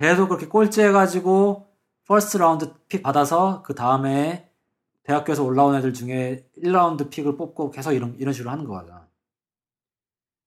[0.00, 1.73] 계속 그렇게 꼴찌 해가지고
[2.06, 4.50] first round pick 받아서 그 다음에
[5.04, 9.06] 대학교에서 올라온 애들 중에 1라운드 pick을 뽑고 계속 이런, 이런 식으로 하는 거야.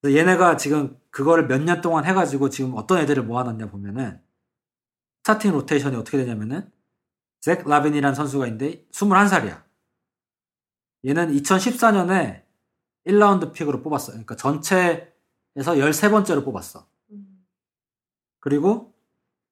[0.01, 4.21] 그래서 얘네가 지금 그거를 몇 년 동안 해가지고 지금 어떤 애들을 모아놨냐 보면은
[5.23, 6.71] starting rotation이 어떻게 되냐면은
[7.41, 9.63] 잭 라빈이라는 선수가 있는데 21살이야.
[11.05, 12.43] 얘는 2014년에
[13.05, 14.11] 1라운드 pick으로 뽑았어.
[14.11, 15.05] 그러니까 전체에서
[15.55, 16.87] 13번째로 뽑았어.
[17.11, 17.45] 음.
[18.39, 18.93] 그리고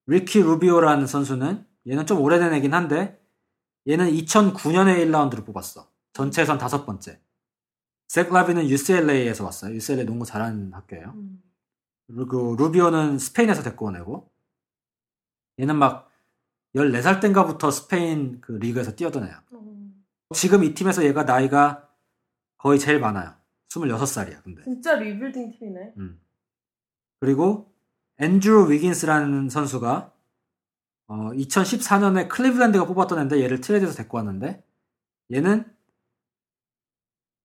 [0.07, 3.21] 리키 루비오라는 선수는 얘는 좀 오래된 애긴 한데
[3.87, 5.89] 얘는 2009년에 1라운드를 뽑았어.
[6.13, 7.19] 전체에선 다섯 번째.
[8.07, 9.73] 잭 라빈은 UCLA에서 왔어요.
[9.75, 11.11] UCLA 농구 잘하는 학교예요.
[11.15, 11.43] 음.
[12.07, 14.31] 그리고 루비오는 스페인에서 데리고 온 애고
[15.59, 16.11] 얘는 막
[16.75, 18.91] 14살 땐가부터 스페인 그 리그에서.
[19.53, 20.05] 음.
[20.33, 21.89] 지금 이 팀에서 얘가 나이가
[22.57, 23.33] 거의 제일 많아요.
[23.69, 24.63] 26살이야, 근데.
[24.63, 25.93] 진짜 리빌딩 팀이네.
[25.97, 26.19] 음.
[27.19, 27.73] 그리고
[28.17, 30.11] 앤드루 위긴스라는 선수가
[31.07, 34.63] 어, 2014년에 클리블랜드가 뽑았던 애인데 얘를 트레이드에서 데리고 왔는데
[35.31, 35.65] 얘는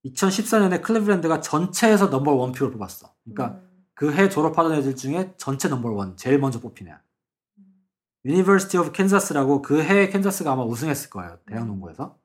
[0.05, 3.15] 2014년에 클리블랜드가 전체에서 number one pick을 뽑았어.
[3.25, 3.85] 그러니까 음.
[3.95, 7.03] 그해 졸업하던 애들 중에 전체 number one 제일 먼저 뽑힌 애야.
[8.25, 11.39] University of Kansas라고 그 해에 캔자스가 아마 우승했을 거예요.
[11.47, 12.19] 대학 농구에서.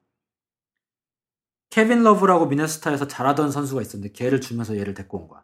[1.69, 5.43] 케빈 러브라고 미네소타에서 잘하던 선수가 있었는데 걔를 주면서 얘를 데리고 온 거야.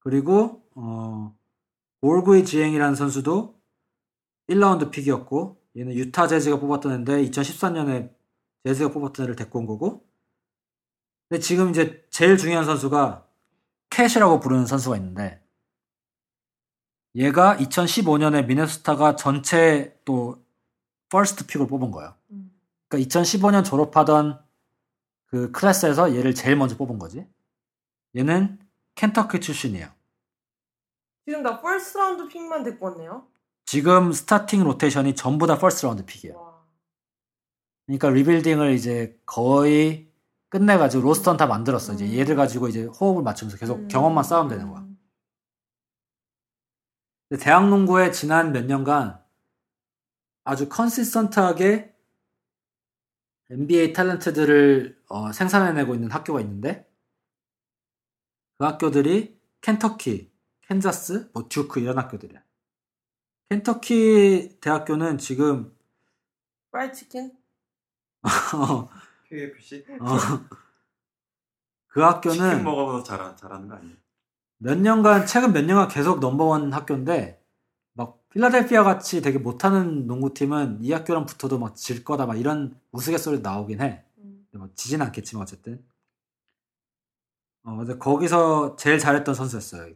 [0.00, 1.34] 그리고 어
[2.02, 3.61] 고르기 젱이라는 선수도
[4.54, 8.12] 1라운드 pick이었고 얘는 유타 재즈가 뽑았던 애인데 2014년에
[8.64, 10.06] 재즈가 뽑았던 애를 데리고 온 거고
[11.28, 13.26] 근데 지금 이제 제일 중요한 선수가
[13.90, 15.42] 캣이라고 부르는 선수가 있는데
[17.14, 20.42] 얘가 2015년에 미네소타가 전체 또
[21.08, 22.14] first pick을 뽑은 거예요.
[22.30, 22.50] 음.
[22.88, 24.42] 그러니까 2015년 졸업하던
[25.26, 27.26] 그 클래스에서 얘를 제일 먼저 뽑은 거지.
[28.16, 28.58] 얘는
[28.94, 29.88] 켄터키 출신이에요.
[31.26, 33.26] 지금 다 first round pick만 데리고 왔네요.
[33.72, 36.38] 지금 starting rotation이 전부 다 first round pick이에요.
[36.38, 36.62] 와.
[37.86, 40.12] 그러니까 rebuilding을 이제 거의
[40.50, 41.94] 끝내가지고 roster는 다 만들었어.
[41.94, 42.12] 이제 음.
[42.12, 43.88] 얘들 가지고 이제 호흡을 맞추면서 계속 음.
[43.88, 44.86] 경험만 쌓으면 되는 거야.
[47.40, 49.18] 대학 농구에 지난 몇 년간
[50.44, 51.96] 아주 consistent하게
[53.48, 56.86] NBA talent들을 어, 생산해내고 있는 학교가 있는데
[58.58, 62.41] 그 학교들이 켄터키, 캔자스, 뭐 듀크 이런 학교들이야.
[63.52, 65.76] 켄터키 대학교는 지금
[66.70, 67.32] 프라이 치킨?
[68.24, 68.88] 어,
[69.28, 70.16] KFC 어,
[71.88, 73.96] 그 치킨 학교는 먹어서 잘 잘하는 거 아니에요?
[74.56, 77.44] 몇 년간 최근 몇 년간 계속 넘버원 학교인데
[77.92, 83.40] 막 필라델피아 같이 되게 못하는 농구팀은 이 학교랑 붙어도 막 질 거다 막 이런 우스갯소리
[83.40, 84.02] 나오긴 해.
[84.18, 84.46] 음.
[84.50, 85.84] 근데 막 지진 않겠지만 어쨌든.
[87.64, 89.92] 어, 근데 거기서 제일 잘했던 선수였어요.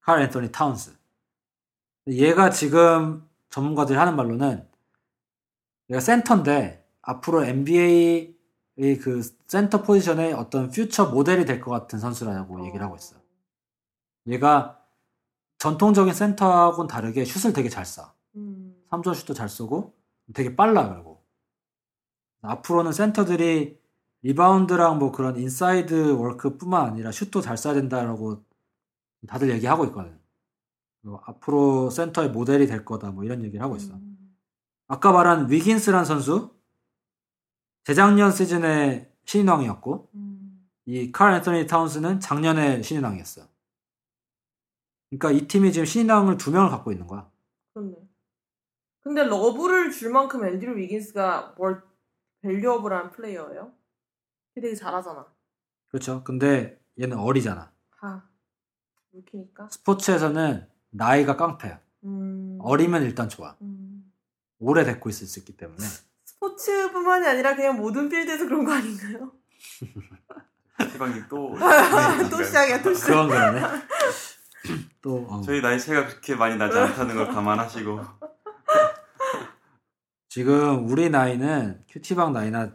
[0.00, 0.99] 칼 앤토니 타운스.
[2.10, 4.66] 얘가 지금 전문가들이 하는 말로는
[5.90, 8.34] 얘가 센터인데 앞으로 NBA의
[9.00, 13.20] 그 센터 포지션의 어떤 future model이 될 것 같은 선수라고 얘기를 하고 있어요.
[14.26, 14.80] 얘가
[15.58, 18.10] 전통적인 센터하고는 다르게 슛을 되게 잘 쏴.
[18.36, 18.74] 음.
[18.90, 19.94] 3점 슛도 잘 쏘고
[20.34, 21.22] 되게 빨라 그리고
[22.42, 23.78] 앞으로는 센터들이
[24.22, 28.42] 리바운드랑 뭐 그런 inside work뿐만 아니라 슛도 잘 쏴야 된다라고
[29.26, 30.19] 다들 얘기하고 있거든.
[31.00, 33.94] 그리고 앞으로 센터의 모델이 될 거다 뭐 이런 얘기를 하고 있어.
[33.94, 34.36] 음.
[34.86, 36.54] 아까 말한 위긴스란 선수
[37.84, 40.68] 재작년 시즌에 신인왕이었고 음.
[40.86, 43.42] 이 칼 앤서니 타운스는 작년에 신인왕이었어.
[45.08, 47.30] 그러니까 이 팀이 지금 신인왕을 두 명을 갖고 있는 거야.
[47.72, 47.96] 그렇네.
[49.00, 51.82] 근데 러브를 줄 만큼 앤드류 위긴스가 뭘
[52.42, 53.72] valuable한 플레이어예요?
[54.54, 55.26] 걔 되게 잘하잖아.
[55.88, 56.22] 그렇죠.
[56.22, 57.72] 근데 얘는 어리잖아.
[58.00, 58.28] 아,
[59.12, 59.68] 루키니까.
[59.70, 61.80] 스포츠에서는 나이가 깡패야.
[62.04, 62.58] 음.
[62.60, 63.56] 어리면 일단 좋아.
[63.62, 64.04] 음.
[64.58, 65.84] 오래 데리고 있을 수 있기 때문에.
[66.24, 69.32] 스포츠뿐만이 아니라 그냥 모든 필드에서 그런 거 아닌가요?
[70.92, 71.54] 희방님 또
[72.30, 73.06] 또 시작이야, 또 시작.
[73.08, 73.60] 그건 그러네.
[75.02, 75.42] 또 어.
[75.42, 78.00] 저희 나이 차이가 그렇게 많이 나지 않다는 걸 감안하시고
[80.28, 82.72] 지금 우리 나이는 큐티방 나이나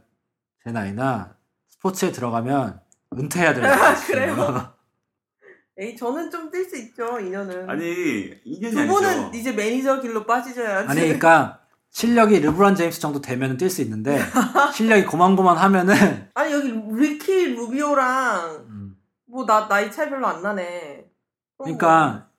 [0.63, 1.35] 제 나이나
[1.69, 2.81] 스포츠에 들어가면
[3.13, 3.89] 은퇴해야 되는 거야.
[3.91, 4.73] 아, 그래요?
[5.77, 7.67] 에이, 저는 좀 뛸 수 있죠, 2년은.
[7.69, 7.83] 아니
[8.45, 8.93] 2년이 두 아니죠.
[8.93, 10.87] 분은 이제 매니저 길로 빠지셔야지.
[10.89, 11.59] 아니 그러니까
[11.91, 14.17] 실력이 르브론 제임스 정도 되면 뛸 수 있는데
[14.73, 20.63] 실력이 고만고만 하면은 아니, 여기 리키 루비오랑 음, 뭐 나 나이 차이 별로 안 나네.
[20.63, 21.07] 그럼
[21.57, 21.65] 뭐.
[21.65, 22.29] 그러니까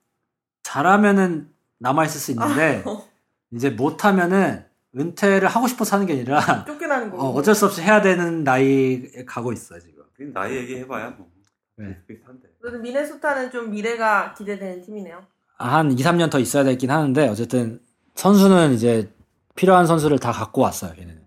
[0.63, 3.07] 잘하면은 남아 있을 수 있는데 어.
[3.51, 4.65] 이제 못하면은
[4.95, 7.17] 은퇴를 하고 싶어서 하는 게 아니라 쫓겨나는 거.
[7.17, 10.03] 어, 어쩔 수 없이 해야 되는 나이에 가고 있어 지금.
[10.33, 11.29] 나이 얘기해봐야 뭐
[11.75, 12.01] 네.
[12.07, 15.23] 비슷한데 그래도 미네소타는 좀 미래가 기대되는 팀이네요.
[15.57, 17.81] 한 2, 3년 더 있어야 되긴 하는데 어쨌든
[18.15, 19.11] 선수는 이제
[19.55, 20.93] 필요한 선수를 다 갖고 왔어요.
[20.93, 21.25] 걔는.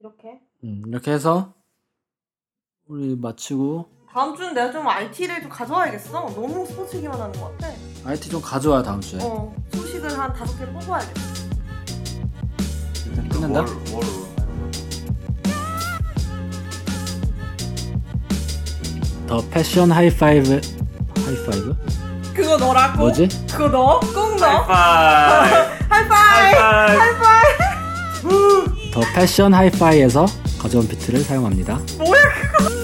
[0.00, 0.40] 이렇게.
[0.64, 1.54] 음, 이렇게 해서
[2.86, 6.12] 우리 마치고 다음 주는 내가 좀 IT를 좀 가져와야겠어.
[6.12, 7.72] 너무 스포츠 얘기만 하는 것 같아.
[8.04, 9.18] IT 좀 가져와 다음 주에.
[9.22, 11.44] 어, 소식을 한 다섯 개를 뽑아야겠어.
[13.06, 13.60] 일단 끝낸다.
[13.60, 14.33] 월, 월
[19.26, 20.60] 더 패션 하이파이브
[21.24, 21.76] 하이파이브?
[22.34, 22.98] 그거 넣으라고?
[22.98, 23.28] 뭐지?
[23.50, 24.00] 그거 넣어?
[24.00, 24.62] 꼭 넣어?
[25.88, 26.96] 하이파이 하이파이!
[26.96, 30.26] 하이파이 더 패션 하이파이에서
[30.70, 31.78] 저음 비트를 사용합니다.
[31.98, 32.22] 뭐야
[32.52, 32.83] 그거?